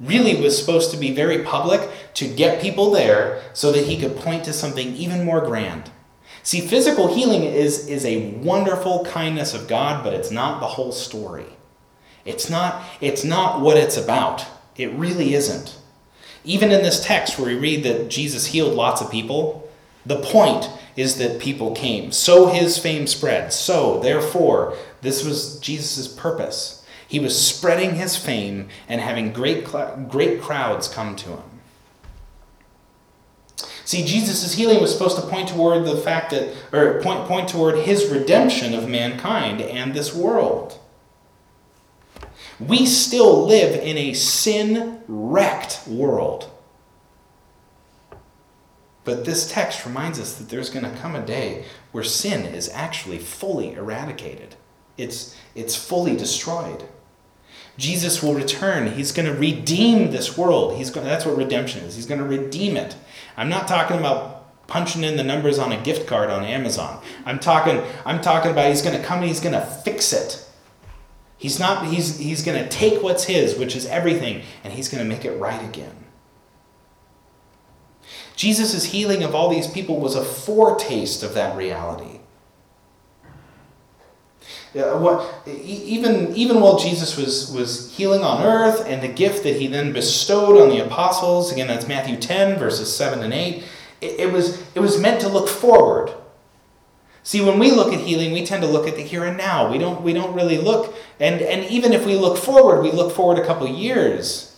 really 0.00 0.40
was 0.40 0.58
supposed 0.58 0.90
to 0.90 0.96
be 0.96 1.12
very 1.12 1.42
public 1.42 1.88
to 2.14 2.26
get 2.26 2.62
people 2.62 2.90
there 2.90 3.42
so 3.52 3.70
that 3.70 3.84
he 3.84 3.98
could 4.00 4.16
point 4.16 4.44
to 4.44 4.52
something 4.52 4.94
even 4.96 5.24
more 5.24 5.40
grand. 5.40 5.90
See, 6.42 6.60
physical 6.60 7.14
healing 7.14 7.42
is, 7.42 7.86
is 7.86 8.04
a 8.06 8.30
wonderful 8.36 9.04
kindness 9.04 9.52
of 9.52 9.68
God, 9.68 10.02
but 10.02 10.14
it's 10.14 10.30
not 10.30 10.60
the 10.60 10.66
whole 10.66 10.92
story. 10.92 11.44
It's 12.24 12.48
not, 12.48 12.82
it's 13.00 13.24
not 13.24 13.60
what 13.60 13.76
it's 13.76 13.96
about. 13.96 14.46
It 14.76 14.90
really 14.92 15.34
isn't. 15.34 15.78
Even 16.44 16.70
in 16.70 16.82
this 16.82 17.04
text 17.04 17.38
where 17.38 17.48
we 17.48 17.60
read 17.60 17.84
that 17.84 18.08
Jesus 18.08 18.46
healed 18.46 18.74
lots 18.74 19.02
of 19.02 19.10
people, 19.10 19.68
the 20.06 20.20
point 20.20 20.70
is 20.96 21.16
that 21.16 21.40
people 21.40 21.72
came. 21.72 22.12
So 22.12 22.46
his 22.46 22.78
fame 22.78 23.06
spread. 23.06 23.52
So, 23.52 24.00
therefore, 24.00 24.76
this 25.02 25.24
was 25.24 25.58
Jesus' 25.60 26.08
purpose. 26.08 26.84
He 27.06 27.18
was 27.18 27.40
spreading 27.40 27.96
his 27.96 28.16
fame 28.16 28.68
and 28.88 29.00
having 29.00 29.32
great, 29.32 29.64
great 30.08 30.40
crowds 30.40 30.88
come 30.88 31.16
to 31.16 31.30
him. 31.30 31.42
See, 33.84 34.04
Jesus' 34.04 34.54
healing 34.54 34.80
was 34.80 34.92
supposed 34.92 35.16
to 35.16 35.26
point 35.26 35.48
toward 35.48 35.84
the 35.84 35.96
fact 35.96 36.30
that, 36.30 36.54
or 36.72 37.02
point, 37.02 37.26
point 37.26 37.48
toward 37.48 37.78
his 37.78 38.08
redemption 38.08 38.72
of 38.72 38.88
mankind 38.88 39.60
and 39.60 39.92
this 39.92 40.14
world. 40.14 40.78
We 42.60 42.86
still 42.86 43.46
live 43.46 43.74
in 43.82 43.98
a 43.98 44.12
sin 44.12 45.02
wrecked 45.08 45.80
world. 45.88 46.48
But 49.04 49.24
this 49.24 49.50
text 49.50 49.86
reminds 49.86 50.20
us 50.20 50.34
that 50.34 50.50
there's 50.50 50.70
going 50.70 50.84
to 50.84 51.00
come 51.00 51.14
a 51.14 51.24
day 51.24 51.64
where 51.92 52.04
sin 52.04 52.44
is 52.44 52.68
actually 52.70 53.18
fully 53.18 53.72
eradicated. 53.72 54.56
It's, 54.98 55.34
it's 55.54 55.74
fully 55.74 56.16
destroyed. 56.16 56.84
Jesus 57.78 58.22
will 58.22 58.34
return. 58.34 58.92
He's 58.92 59.12
going 59.12 59.26
to 59.26 59.38
redeem 59.38 60.10
this 60.10 60.36
world. 60.36 60.76
He's 60.76 60.90
going, 60.90 61.06
that's 61.06 61.24
what 61.24 61.36
redemption 61.36 61.82
is. 61.84 61.96
He's 61.96 62.06
going 62.06 62.20
to 62.20 62.26
redeem 62.26 62.76
it. 62.76 62.94
I'm 63.36 63.48
not 63.48 63.66
talking 63.66 63.98
about 63.98 64.66
punching 64.66 65.02
in 65.02 65.16
the 65.16 65.24
numbers 65.24 65.58
on 65.58 65.72
a 65.72 65.82
gift 65.82 66.06
card 66.06 66.30
on 66.30 66.44
Amazon. 66.44 67.02
I'm 67.24 67.38
talking, 67.38 67.82
I'm 68.04 68.20
talking 68.20 68.50
about 68.50 68.68
he's 68.68 68.82
going 68.82 68.96
to 68.96 69.02
come 69.02 69.20
and 69.20 69.28
he's 69.28 69.40
going 69.40 69.54
to 69.54 69.64
fix 69.64 70.12
it. 70.12 70.46
He's 71.40 71.58
not 71.58 71.86
he's 71.86 72.18
he's 72.18 72.42
going 72.42 72.62
to 72.62 72.68
take 72.68 73.02
what's 73.02 73.24
his, 73.24 73.56
which 73.56 73.74
is 73.74 73.86
everything, 73.86 74.42
and 74.62 74.74
he's 74.74 74.90
going 74.90 75.02
to 75.02 75.08
make 75.08 75.24
it 75.24 75.38
right 75.38 75.64
again. 75.64 75.99
Jesus' 78.40 78.84
healing 78.84 79.22
of 79.22 79.34
all 79.34 79.50
these 79.50 79.66
people 79.66 80.00
was 80.00 80.14
a 80.14 80.24
foretaste 80.24 81.22
of 81.22 81.34
that 81.34 81.54
reality. 81.58 82.20
what, 84.72 85.46
even, 85.46 86.34
even 86.34 86.58
while 86.58 86.78
Jesus 86.78 87.18
was, 87.18 87.52
was 87.52 87.94
healing 87.94 88.22
on 88.22 88.42
earth 88.42 88.86
and 88.86 89.02
the 89.02 89.08
gift 89.08 89.42
that 89.42 89.56
he 89.56 89.66
then 89.66 89.92
bestowed 89.92 90.58
on 90.58 90.70
the 90.70 90.82
apostles, 90.82 91.52
again, 91.52 91.66
that's 91.66 91.86
Matthew 91.86 92.16
10, 92.16 92.58
verses 92.58 92.96
7 92.96 93.22
and 93.22 93.34
8, 93.34 93.62
it, 94.00 94.20
it, 94.20 94.32
was, 94.32 94.64
it 94.74 94.80
was 94.80 94.98
meant 94.98 95.20
to 95.20 95.28
look 95.28 95.46
forward. 95.46 96.10
See, 97.22 97.42
when 97.42 97.58
we 97.58 97.70
look 97.72 97.92
at 97.92 98.00
healing, 98.00 98.32
we 98.32 98.46
tend 98.46 98.62
to 98.62 98.68
look 98.68 98.88
at 98.88 98.96
the 98.96 99.02
here 99.02 99.26
and 99.26 99.36
now. 99.36 99.70
We 99.70 99.76
don't, 99.76 100.00
we 100.00 100.14
don't 100.14 100.34
really 100.34 100.56
look, 100.56 100.94
and, 101.18 101.42
and 101.42 101.70
even 101.70 101.92
if 101.92 102.06
we 102.06 102.16
look 102.16 102.38
forward, 102.38 102.80
we 102.80 102.90
look 102.90 103.14
forward 103.14 103.38
a 103.38 103.44
couple 103.44 103.68
years 103.68 104.50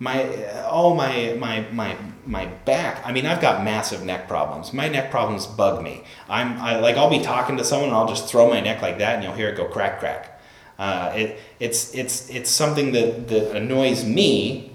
my 0.00 0.24
oh 0.64 0.94
my 0.94 1.36
my 1.38 1.60
my 1.70 1.94
my 2.26 2.46
back. 2.46 3.00
I 3.04 3.12
mean 3.12 3.26
i've 3.26 3.40
got 3.40 3.64
massive 3.64 4.04
neck 4.04 4.28
problems. 4.28 4.72
My 4.72 4.88
neck 4.88 5.10
problems 5.10 5.46
bug 5.46 5.82
me. 5.82 6.04
I'm 6.28 6.58
I, 6.58 6.78
like 6.78 6.96
i'll 6.96 7.10
be 7.10 7.20
talking 7.20 7.56
to 7.56 7.64
someone 7.64 7.88
and 7.88 7.96
i'll 7.96 8.08
just 8.08 8.28
throw 8.28 8.48
my 8.48 8.60
neck 8.60 8.82
like 8.82 8.98
that 8.98 9.16
and 9.16 9.24
you'll 9.24 9.34
hear 9.34 9.48
it 9.48 9.56
go 9.56 9.66
crack 9.66 10.00
crack. 10.00 10.40
Uh, 10.78 11.12
it, 11.14 11.40
it's 11.58 11.94
it's 11.94 12.30
it's 12.30 12.50
something 12.50 12.92
that 12.92 13.28
that 13.28 13.56
annoys 13.56 14.04
me. 14.04 14.66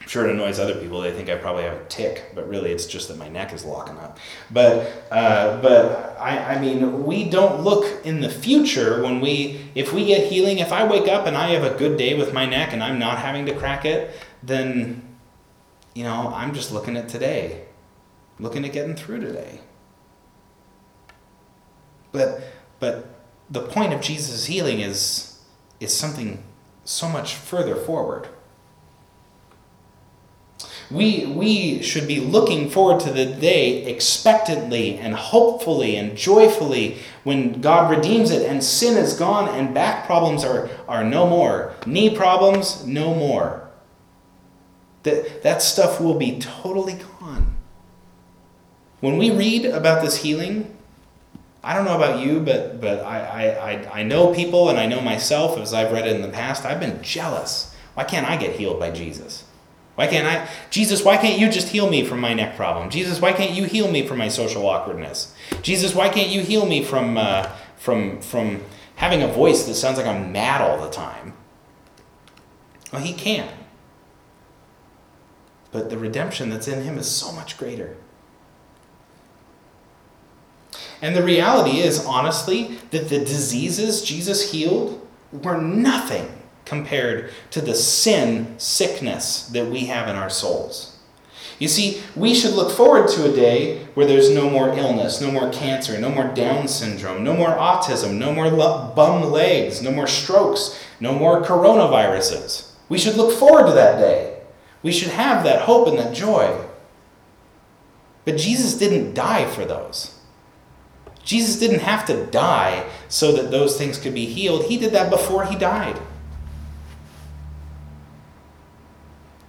I'm 0.00 0.08
sure 0.08 0.28
it 0.28 0.30
annoys 0.32 0.58
other 0.58 0.74
people. 0.74 1.00
They 1.00 1.12
think 1.12 1.30
i 1.30 1.36
probably 1.36 1.62
have 1.62 1.74
a 1.80 1.84
tic 1.86 2.32
but 2.34 2.46
really 2.48 2.70
it's 2.70 2.84
just 2.86 3.08
that 3.08 3.16
my 3.16 3.28
neck 3.28 3.52
is 3.52 3.64
locking 3.64 3.98
up. 3.98 4.18
But 4.50 5.06
uh, 5.10 5.60
but 5.60 6.16
I, 6.18 6.54
I 6.54 6.60
mean 6.60 7.04
we 7.04 7.28
don't 7.28 7.62
look 7.62 8.04
in 8.06 8.20
the 8.20 8.30
future 8.30 9.02
when 9.02 9.20
we 9.20 9.70
if 9.74 9.92
we 9.92 10.06
get 10.06 10.30
healing 10.30 10.58
if 10.58 10.72
i 10.72 10.86
wake 10.86 11.08
up 11.08 11.26
and 11.26 11.36
i 11.36 11.48
have 11.48 11.64
a 11.64 11.76
good 11.76 11.98
day 11.98 12.16
with 12.16 12.32
my 12.32 12.46
neck 12.46 12.72
and 12.72 12.82
i'm 12.82 12.98
not 12.98 13.18
having 13.18 13.44
to 13.46 13.54
crack 13.54 13.84
it 13.84 14.14
then, 14.46 15.02
you 15.94 16.02
know, 16.02 16.32
I'm 16.34 16.52
just 16.52 16.72
looking 16.72 16.96
at 16.96 17.08
today, 17.08 17.64
looking 18.38 18.64
at 18.64 18.72
getting 18.72 18.96
through 18.96 19.20
today. 19.20 19.60
But, 22.12 22.42
but 22.80 23.08
the 23.50 23.60
point 23.60 23.92
of 23.92 24.00
Jesus' 24.00 24.46
healing 24.46 24.80
is, 24.80 25.40
is 25.80 25.96
something 25.96 26.42
so 26.84 27.08
much 27.08 27.34
further 27.34 27.76
forward. 27.76 28.28
We, 30.90 31.26
we 31.26 31.82
should 31.82 32.06
be 32.06 32.20
looking 32.20 32.68
forward 32.68 33.00
to 33.00 33.10
the 33.10 33.24
day 33.24 33.84
expectantly 33.86 34.98
and 34.98 35.14
hopefully 35.14 35.96
and 35.96 36.16
joyfully 36.16 36.98
when 37.22 37.60
God 37.60 37.90
redeems 37.90 38.30
it 38.30 38.48
and 38.48 38.62
sin 38.62 38.96
is 38.98 39.14
gone 39.14 39.48
and 39.48 39.74
back 39.74 40.06
problems 40.06 40.44
are, 40.44 40.68
are 40.86 41.02
no 41.02 41.26
more. 41.26 41.74
Knee 41.86 42.14
problems, 42.14 42.86
no 42.86 43.14
more. 43.14 43.63
That, 45.04 45.42
that 45.42 45.62
stuff 45.62 46.00
will 46.00 46.14
be 46.14 46.38
totally 46.38 46.94
gone. 47.20 47.54
When 49.00 49.18
we 49.18 49.30
read 49.30 49.66
about 49.66 50.02
this 50.02 50.16
healing, 50.16 50.74
I 51.62 51.74
don't 51.74 51.84
know 51.84 51.96
about 51.96 52.20
you, 52.20 52.40
but, 52.40 52.80
but 52.80 53.00
I, 53.00 53.20
I, 53.20 53.70
I 53.70 54.00
I 54.00 54.02
know 54.02 54.34
people 54.34 54.68
and 54.68 54.78
I 54.78 54.86
know 54.86 55.00
myself, 55.00 55.58
as 55.58 55.72
I've 55.72 55.92
read 55.92 56.06
it 56.06 56.14
in 56.14 56.22
the 56.22 56.28
past, 56.28 56.64
I've 56.64 56.80
been 56.80 57.02
jealous. 57.02 57.74
Why 57.94 58.04
can't 58.04 58.28
I 58.28 58.36
get 58.36 58.56
healed 58.56 58.78
by 58.78 58.90
Jesus? 58.90 59.44
Why 59.94 60.06
can't 60.08 60.26
I, 60.26 60.48
Jesus, 60.70 61.04
why 61.04 61.16
can't 61.16 61.38
you 61.38 61.48
just 61.48 61.68
heal 61.68 61.88
me 61.88 62.04
from 62.04 62.20
my 62.20 62.34
neck 62.34 62.56
problem? 62.56 62.90
Jesus, 62.90 63.20
why 63.20 63.32
can't 63.32 63.52
you 63.52 63.64
heal 63.64 63.90
me 63.90 64.06
from 64.06 64.18
my 64.18 64.28
social 64.28 64.66
awkwardness? 64.66 65.34
Jesus, 65.62 65.94
why 65.94 66.08
can't 66.08 66.30
you 66.30 66.42
heal 66.42 66.66
me 66.66 66.82
from, 66.82 67.16
uh, 67.16 67.48
from, 67.76 68.20
from 68.20 68.62
having 68.96 69.22
a 69.22 69.28
voice 69.28 69.64
that 69.64 69.74
sounds 69.74 69.96
like 69.96 70.06
I'm 70.06 70.32
mad 70.32 70.60
all 70.60 70.82
the 70.82 70.90
time? 70.90 71.34
Well, 72.92 73.02
he 73.02 73.12
can. 73.12 73.48
But 75.74 75.90
the 75.90 75.98
redemption 75.98 76.50
that's 76.50 76.68
in 76.68 76.84
him 76.84 76.98
is 76.98 77.10
so 77.10 77.32
much 77.32 77.58
greater. 77.58 77.96
And 81.02 81.16
the 81.16 81.22
reality 81.24 81.80
is, 81.80 82.06
honestly, 82.06 82.78
that 82.92 83.08
the 83.08 83.18
diseases 83.18 84.04
Jesus 84.04 84.52
healed 84.52 85.04
were 85.32 85.60
nothing 85.60 86.28
compared 86.64 87.32
to 87.50 87.60
the 87.60 87.74
sin 87.74 88.54
sickness 88.56 89.48
that 89.48 89.66
we 89.66 89.86
have 89.86 90.06
in 90.06 90.14
our 90.14 90.30
souls. 90.30 90.96
You 91.58 91.66
see, 91.66 92.00
we 92.14 92.34
should 92.34 92.54
look 92.54 92.70
forward 92.70 93.08
to 93.08 93.28
a 93.28 93.34
day 93.34 93.84
where 93.94 94.06
there's 94.06 94.30
no 94.30 94.48
more 94.48 94.68
illness, 94.78 95.20
no 95.20 95.32
more 95.32 95.50
cancer, 95.52 95.98
no 95.98 96.08
more 96.08 96.28
Down 96.28 96.68
syndrome, 96.68 97.24
no 97.24 97.34
more 97.34 97.50
autism, 97.50 98.16
no 98.16 98.32
more 98.32 98.48
bum 98.94 99.28
legs, 99.28 99.82
no 99.82 99.90
more 99.90 100.06
strokes, 100.06 100.80
no 101.00 101.12
more 101.12 101.42
coronaviruses. 101.42 102.70
We 102.88 102.98
should 102.98 103.16
look 103.16 103.36
forward 103.36 103.66
to 103.66 103.72
that 103.72 103.98
day. 103.98 104.33
We 104.84 104.92
should 104.92 105.08
have 105.08 105.42
that 105.42 105.62
hope 105.62 105.88
and 105.88 105.98
that 105.98 106.14
joy. 106.14 106.62
But 108.24 108.36
Jesus 108.36 108.74
didn't 108.74 109.14
die 109.14 109.46
for 109.46 109.64
those. 109.64 110.16
Jesus 111.24 111.58
didn't 111.58 111.80
have 111.80 112.04
to 112.06 112.26
die 112.26 112.86
so 113.08 113.32
that 113.32 113.50
those 113.50 113.78
things 113.78 113.98
could 113.98 114.12
be 114.14 114.26
healed. 114.26 114.66
He 114.66 114.76
did 114.76 114.92
that 114.92 115.10
before 115.10 115.46
he 115.46 115.56
died. 115.56 115.98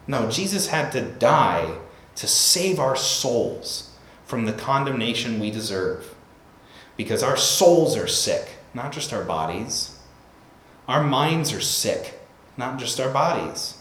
No, 0.08 0.30
Jesus 0.30 0.68
had 0.68 0.92
to 0.94 1.02
die 1.02 1.80
to 2.16 2.28
save 2.28 2.80
our 2.80 2.96
souls 2.96 3.92
from 4.26 4.46
the 4.46 4.54
condemnation 4.54 5.40
we 5.40 5.52
deserve. 5.52 6.16
Because 6.96 7.22
our 7.22 7.36
souls 7.36 7.98
are 7.98 8.08
sick, 8.08 8.52
not 8.74 8.94
just 8.94 9.12
our 9.12 9.26
bodies. 9.26 10.00
Our 10.88 11.04
minds 11.04 11.52
are 11.52 11.60
sick, 11.60 12.22
not 12.56 12.80
just 12.80 13.02
our 13.02 13.12
bodies. 13.12 13.75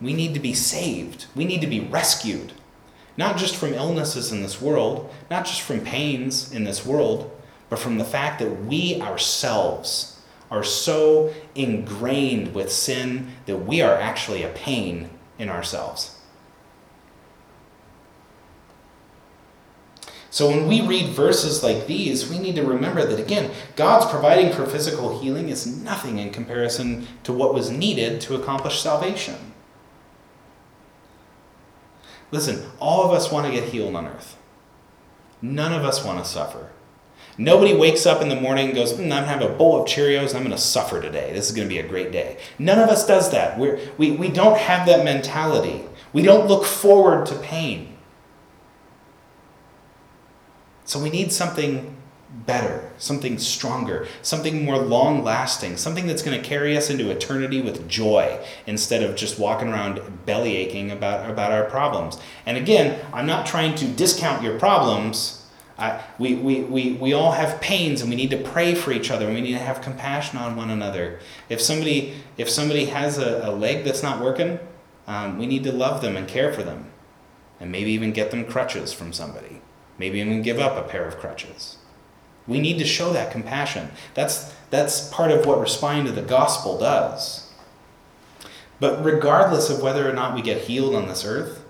We 0.00 0.12
need 0.12 0.34
to 0.34 0.40
be 0.40 0.54
saved. 0.54 1.26
We 1.34 1.44
need 1.44 1.60
to 1.60 1.66
be 1.66 1.80
rescued. 1.80 2.52
Not 3.16 3.38
just 3.38 3.56
from 3.56 3.72
illnesses 3.72 4.30
in 4.30 4.42
this 4.42 4.60
world, 4.60 5.12
not 5.30 5.46
just 5.46 5.62
from 5.62 5.80
pains 5.80 6.52
in 6.52 6.64
this 6.64 6.84
world, 6.84 7.30
but 7.68 7.78
from 7.78 7.98
the 7.98 8.04
fact 8.04 8.38
that 8.40 8.64
we 8.64 9.00
ourselves 9.00 10.20
are 10.50 10.62
so 10.62 11.32
ingrained 11.54 12.54
with 12.54 12.70
sin 12.70 13.32
that 13.46 13.58
we 13.58 13.80
are 13.80 13.94
actually 13.94 14.42
a 14.42 14.50
pain 14.50 15.10
in 15.38 15.48
ourselves. 15.48 16.12
So 20.30 20.48
when 20.48 20.68
we 20.68 20.86
read 20.86 21.14
verses 21.14 21.62
like 21.62 21.86
these, 21.86 22.28
we 22.28 22.38
need 22.38 22.56
to 22.56 22.62
remember 22.62 23.06
that 23.06 23.18
again, 23.18 23.50
God's 23.74 24.04
providing 24.10 24.52
for 24.52 24.66
physical 24.66 25.18
healing 25.18 25.48
is 25.48 25.66
nothing 25.66 26.18
in 26.18 26.30
comparison 26.30 27.08
to 27.24 27.32
what 27.32 27.54
was 27.54 27.70
needed 27.70 28.20
to 28.22 28.34
accomplish 28.34 28.82
salvation. 28.82 29.54
Listen, 32.30 32.64
all 32.80 33.04
of 33.04 33.12
us 33.12 33.30
want 33.30 33.46
to 33.46 33.52
get 33.52 33.70
healed 33.70 33.94
on 33.94 34.06
earth. 34.06 34.36
None 35.40 35.72
of 35.72 35.84
us 35.84 36.04
want 36.04 36.22
to 36.22 36.28
suffer. 36.28 36.70
Nobody 37.38 37.74
wakes 37.74 38.06
up 38.06 38.22
in 38.22 38.28
the 38.28 38.40
morning 38.40 38.66
and 38.66 38.74
goes, 38.74 38.94
mm, 38.94 39.02
I'm 39.02 39.08
going 39.08 39.22
to 39.22 39.28
have 39.28 39.42
a 39.42 39.48
bowl 39.50 39.82
of 39.82 39.88
Cheerios 39.88 40.34
I'm 40.34 40.42
going 40.42 40.56
to 40.56 40.58
suffer 40.58 41.02
today. 41.02 41.32
This 41.32 41.48
is 41.48 41.54
going 41.54 41.68
to 41.68 41.74
be 41.74 41.78
a 41.78 41.86
great 41.86 42.10
day. 42.10 42.38
None 42.58 42.78
of 42.78 42.88
us 42.88 43.06
does 43.06 43.30
that. 43.32 43.58
We're, 43.58 43.78
we, 43.98 44.12
we 44.12 44.28
don't 44.28 44.58
have 44.58 44.86
that 44.86 45.04
mentality. 45.04 45.84
We 46.12 46.22
don't 46.22 46.48
look 46.48 46.64
forward 46.64 47.26
to 47.26 47.34
pain. 47.36 47.96
So 50.84 51.02
we 51.02 51.10
need 51.10 51.32
something 51.32 51.95
better, 52.44 52.90
something 52.98 53.38
stronger, 53.38 54.06
something 54.22 54.64
more 54.64 54.78
long 54.78 55.24
lasting, 55.24 55.76
something 55.76 56.06
that's 56.06 56.22
going 56.22 56.40
to 56.40 56.46
carry 56.46 56.76
us 56.76 56.90
into 56.90 57.10
eternity 57.10 57.62
with 57.62 57.88
joy 57.88 58.38
instead 58.66 59.02
of 59.02 59.16
just 59.16 59.38
walking 59.38 59.68
around 59.68 60.00
belly 60.26 60.56
aching 60.56 60.90
about, 60.90 61.30
about 61.30 61.52
our 61.52 61.64
problems. 61.64 62.18
And 62.44 62.56
again, 62.56 63.00
I'm 63.12 63.26
not 63.26 63.46
trying 63.46 63.74
to 63.76 63.86
discount 63.86 64.42
your 64.42 64.58
problems 64.58 65.46
I, 65.78 66.02
we, 66.18 66.34
we, 66.34 66.62
we, 66.62 66.92
we 66.92 67.12
all 67.12 67.32
have 67.32 67.60
pains 67.60 68.00
and 68.00 68.08
we 68.08 68.16
need 68.16 68.30
to 68.30 68.38
pray 68.38 68.74
for 68.74 68.92
each 68.92 69.10
other 69.10 69.26
and 69.26 69.34
we 69.34 69.42
need 69.42 69.52
to 69.52 69.58
have 69.58 69.82
compassion 69.82 70.38
on 70.38 70.56
one 70.56 70.70
another. 70.70 71.20
If 71.48 71.60
somebody, 71.60 72.14
if 72.38 72.48
somebody 72.48 72.86
has 72.86 73.18
a, 73.18 73.46
a 73.46 73.52
leg 73.52 73.84
that's 73.84 74.02
not 74.02 74.22
working, 74.22 74.58
um, 75.06 75.38
we 75.38 75.46
need 75.46 75.64
to 75.64 75.72
love 75.72 76.00
them 76.00 76.16
and 76.16 76.26
care 76.26 76.52
for 76.52 76.62
them. 76.62 76.90
And 77.60 77.70
maybe 77.70 77.90
even 77.90 78.12
get 78.12 78.30
them 78.30 78.44
crutches 78.44 78.92
from 78.92 79.12
somebody. 79.12 79.60
Maybe 79.98 80.20
even 80.20 80.42
give 80.42 80.58
up 80.58 80.76
a 80.76 80.88
pair 80.88 81.06
of 81.06 81.18
crutches. 81.18 81.78
We 82.46 82.60
need 82.60 82.78
to 82.78 82.84
show 82.84 83.12
that 83.12 83.32
compassion. 83.32 83.90
That's, 84.14 84.54
that's 84.70 85.08
part 85.08 85.30
of 85.30 85.46
what 85.46 85.60
responding 85.60 86.06
to 86.06 86.12
the 86.12 86.26
gospel 86.26 86.78
does. 86.78 87.50
But 88.78 89.04
regardless 89.04 89.70
of 89.70 89.82
whether 89.82 90.08
or 90.08 90.12
not 90.12 90.34
we 90.34 90.42
get 90.42 90.62
healed 90.62 90.94
on 90.94 91.08
this 91.08 91.24
earth, 91.24 91.64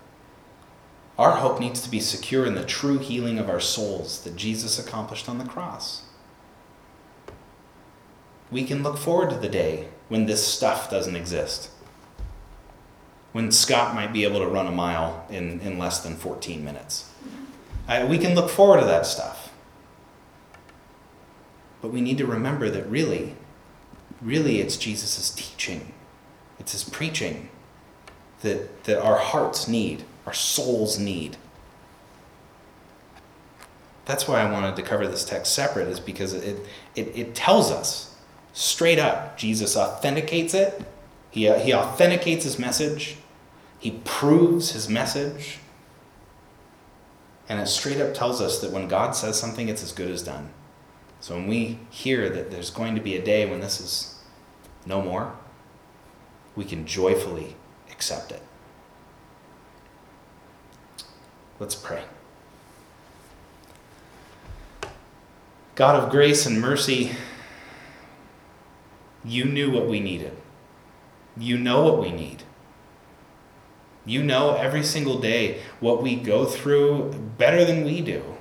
our 1.18 1.32
hope 1.32 1.60
needs 1.60 1.80
to 1.82 1.90
be 1.90 2.00
secure 2.00 2.44
in 2.44 2.54
the 2.54 2.64
true 2.64 2.98
healing 2.98 3.38
of 3.38 3.48
our 3.48 3.60
souls 3.60 4.22
that 4.24 4.36
Jesus 4.36 4.78
accomplished 4.78 5.28
on 5.28 5.38
the 5.38 5.44
cross. 5.44 6.02
We 8.50 8.64
can 8.64 8.82
look 8.82 8.98
forward 8.98 9.30
to 9.30 9.36
the 9.36 9.48
day 9.48 9.88
when 10.08 10.26
this 10.26 10.46
stuff 10.46 10.90
doesn't 10.90 11.16
exist. 11.16 11.70
When 13.32 13.50
Scott 13.50 13.94
might 13.94 14.12
be 14.12 14.24
able 14.24 14.40
to 14.40 14.46
run 14.46 14.66
a 14.66 14.72
mile 14.72 15.26
in, 15.30 15.60
in 15.60 15.78
less 15.78 16.00
than 16.02 16.16
14 16.16 16.64
minutes. 16.64 17.10
we 18.08 18.18
can 18.18 18.34
look 18.34 18.50
forward 18.50 18.80
to 18.80 18.86
that 18.86 19.06
stuff. 19.06 19.45
But 21.82 21.92
we 21.92 22.00
need 22.00 22.18
to 22.18 22.26
remember 22.26 22.70
that 22.70 22.86
really, 22.88 23.36
really, 24.20 24.60
it's 24.60 24.76
Jesus' 24.76 25.30
teaching, 25.30 25.92
it's 26.58 26.72
his 26.72 26.84
preaching 26.84 27.48
that, 28.42 28.84
that 28.84 29.00
our 29.00 29.18
hearts 29.18 29.68
need 29.68 30.04
our 30.26 30.32
souls 30.32 30.98
need. 30.98 31.36
That's 34.04 34.28
why 34.28 34.40
I 34.40 34.50
wanted 34.50 34.76
to 34.76 34.82
cover 34.82 35.06
this 35.06 35.24
text 35.24 35.54
separate, 35.54 35.88
is 35.88 36.00
because 36.00 36.32
it, 36.34 36.64
it, 36.94 37.16
it 37.16 37.34
tells 37.34 37.70
us 37.70 38.14
straight 38.52 38.98
up. 38.98 39.38
Jesus 39.38 39.76
authenticates 39.76 40.52
it, 40.52 40.82
he, 41.30 41.50
he 41.60 41.72
authenticates 41.72 42.44
his 42.44 42.58
message, 42.58 43.16
he 43.78 44.00
proves 44.04 44.72
his 44.72 44.88
message. 44.88 45.58
And 47.48 47.60
it 47.60 47.66
straight 47.68 48.00
up 48.00 48.12
tells 48.12 48.40
us 48.40 48.60
that 48.60 48.72
when 48.72 48.88
God 48.88 49.14
says 49.14 49.38
something, 49.38 49.68
it's 49.68 49.82
as 49.82 49.92
good 49.92 50.10
as 50.10 50.22
done. 50.22 50.50
So 51.20 51.34
when 51.34 51.46
we 51.46 51.78
hear 51.90 52.28
that 52.30 52.50
there's 52.50 52.70
going 52.70 52.94
to 52.94 53.00
be 53.00 53.16
a 53.16 53.24
day 53.24 53.48
when 53.48 53.60
this 53.60 53.80
is 53.80 54.22
no 54.84 55.02
more, 55.02 55.34
we 56.54 56.64
can 56.64 56.86
joyfully 56.86 57.56
accept 57.90 58.32
it. 58.32 58.42
Let's 61.58 61.74
pray. 61.74 62.04
God 65.74 66.02
of 66.02 66.10
grace 66.10 66.46
and 66.46 66.60
mercy, 66.60 67.12
you 69.24 69.44
knew 69.44 69.70
what 69.70 69.86
we 69.86 70.00
needed. 70.00 70.32
You 71.36 71.58
know 71.58 71.82
what 71.82 72.00
we 72.00 72.10
need. 72.12 72.44
You 74.06 74.22
know 74.22 74.54
every 74.54 74.84
single 74.84 75.18
day 75.18 75.60
what 75.80 76.02
we 76.02 76.14
go 76.16 76.44
through 76.44 77.12
better 77.36 77.64
than 77.64 77.84
we 77.84 78.00
do. 78.00 78.35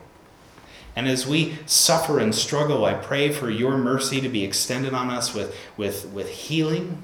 And 0.95 1.07
as 1.07 1.27
we 1.27 1.57
suffer 1.65 2.19
and 2.19 2.33
struggle, 2.33 2.85
I 2.85 2.93
pray 2.93 3.31
for 3.31 3.49
your 3.49 3.77
mercy 3.77 4.21
to 4.21 4.29
be 4.29 4.43
extended 4.43 4.93
on 4.93 5.09
us 5.09 5.33
with, 5.33 5.55
with, 5.75 6.07
with 6.09 6.29
healing, 6.29 7.03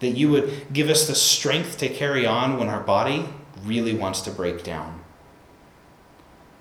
that 0.00 0.10
you 0.10 0.30
would 0.30 0.72
give 0.72 0.90
us 0.90 1.06
the 1.06 1.14
strength 1.14 1.78
to 1.78 1.88
carry 1.88 2.26
on 2.26 2.58
when 2.58 2.68
our 2.68 2.82
body 2.82 3.26
really 3.64 3.94
wants 3.94 4.20
to 4.22 4.30
break 4.30 4.62
down. 4.62 5.00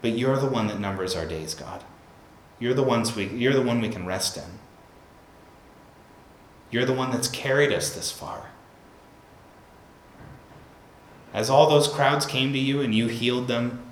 But 0.02 0.18
you're 0.18 0.38
the 0.38 0.48
one 0.48 0.68
that 0.68 0.80
numbers 0.80 1.16
our 1.16 1.26
days, 1.26 1.54
God. 1.54 1.84
You're 2.60 2.74
the 2.74 2.84
ones 2.84 3.16
we 3.16 3.26
you're 3.26 3.54
the 3.54 3.62
one 3.62 3.82
we 3.82 3.90
can 3.90 4.06
rest 4.06 4.38
in. 4.38 4.60
You're 6.70 6.86
the 6.86 6.94
one 6.94 7.12
that's 7.12 7.28
carried 7.28 7.74
us 7.74 7.94
this 7.94 8.12
far. 8.12 8.52
As 11.34 11.50
all 11.50 11.70
those 11.70 11.88
crowds 11.88 12.26
came 12.26 12.54
to 12.54 12.60
you 12.60 12.82
and 12.82 12.94
you 12.94 13.08
healed 13.08 13.48
them, 13.48 13.91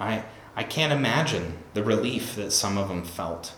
I 0.00 0.24
I 0.56 0.64
can't 0.64 0.92
imagine 0.92 1.58
the 1.74 1.84
relief 1.84 2.34
that 2.36 2.52
some 2.52 2.76
of 2.76 2.88
them 2.88 3.04
felt. 3.04 3.54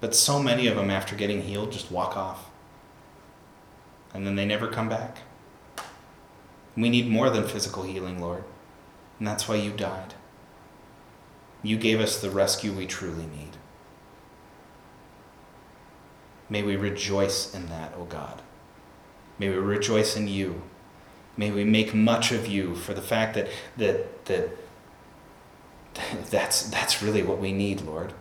But 0.00 0.14
so 0.14 0.40
many 0.40 0.68
of 0.68 0.76
them, 0.76 0.90
after 0.90 1.16
getting 1.16 1.42
healed, 1.42 1.72
just 1.72 1.90
walk 1.90 2.16
off. 2.16 2.48
And 4.14 4.26
then 4.26 4.36
they 4.36 4.46
never 4.46 4.68
come 4.68 4.88
back. 4.88 5.18
We 6.76 6.88
need 6.88 7.08
more 7.08 7.30
than 7.30 7.48
physical 7.48 7.82
healing, 7.82 8.20
Lord. 8.20 8.44
And 9.18 9.26
that's 9.26 9.48
why 9.48 9.56
you 9.56 9.72
died. 9.72 10.14
You 11.62 11.76
gave 11.76 12.00
us 12.00 12.20
the 12.20 12.30
rescue 12.30 12.72
we 12.72 12.86
truly 12.86 13.26
need. 13.26 13.56
May 16.48 16.62
we 16.62 16.76
rejoice 16.76 17.52
in 17.52 17.68
that, 17.68 17.92
O 17.96 18.02
oh 18.02 18.04
God. 18.04 18.40
May 19.38 19.48
we 19.50 19.56
rejoice 19.56 20.16
in 20.16 20.28
you. 20.28 20.62
May 21.38 21.52
we 21.52 21.62
make 21.62 21.94
much 21.94 22.32
of 22.32 22.48
you 22.48 22.74
for 22.74 22.92
the 22.92 23.00
fact 23.00 23.34
that, 23.34 23.48
that, 23.76 24.24
that 24.26 24.50
that's, 26.30 26.64
that's 26.64 27.00
really 27.00 27.22
what 27.22 27.38
we 27.38 27.52
need, 27.52 27.80
Lord. 27.82 28.12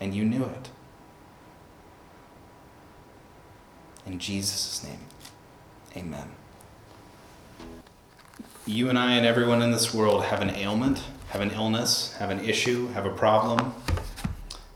And 0.00 0.14
you 0.14 0.24
knew 0.24 0.44
it. 0.44 0.70
In 4.06 4.18
Jesus' 4.18 4.82
name, 4.82 5.00
amen. 5.94 6.30
You 8.64 8.88
and 8.88 8.98
I 8.98 9.12
and 9.12 9.26
everyone 9.26 9.60
in 9.60 9.70
this 9.70 9.92
world 9.92 10.24
have 10.24 10.40
an 10.40 10.50
ailment, 10.50 11.04
have 11.28 11.42
an 11.42 11.50
illness, 11.50 12.14
have 12.14 12.30
an 12.30 12.40
issue, 12.40 12.88
have 12.88 13.04
a 13.04 13.10
problem, 13.10 13.74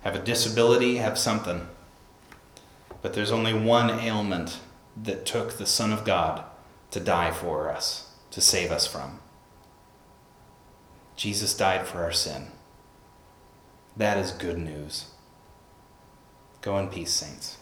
have 0.03 0.15
a 0.15 0.19
disability, 0.19 0.97
have 0.97 1.17
something. 1.17 1.67
But 3.01 3.15
there's 3.15 3.33
only 3.33 3.55
one 3.55 3.89
ailment 3.89 4.59
that 5.03 5.25
took 5.25 5.57
the 5.57 5.67
Son 5.67 5.91
of 5.91 6.05
God 6.05 6.45
to 6.95 7.01
die 7.01 7.33
for 7.33 7.69
us, 7.73 8.07
to 8.31 8.41
save 8.41 8.71
us 8.71 8.87
from. 8.87 9.19
Jesus 11.17 11.57
died 11.57 11.89
for 11.89 12.05
our 12.05 12.13
sin. 12.13 12.53
That 13.97 14.17
is 14.17 14.31
good 14.31 14.59
news. 14.59 15.07
Go 16.61 16.79
in 16.79 16.87
peace, 16.87 17.11
saints. 17.11 17.57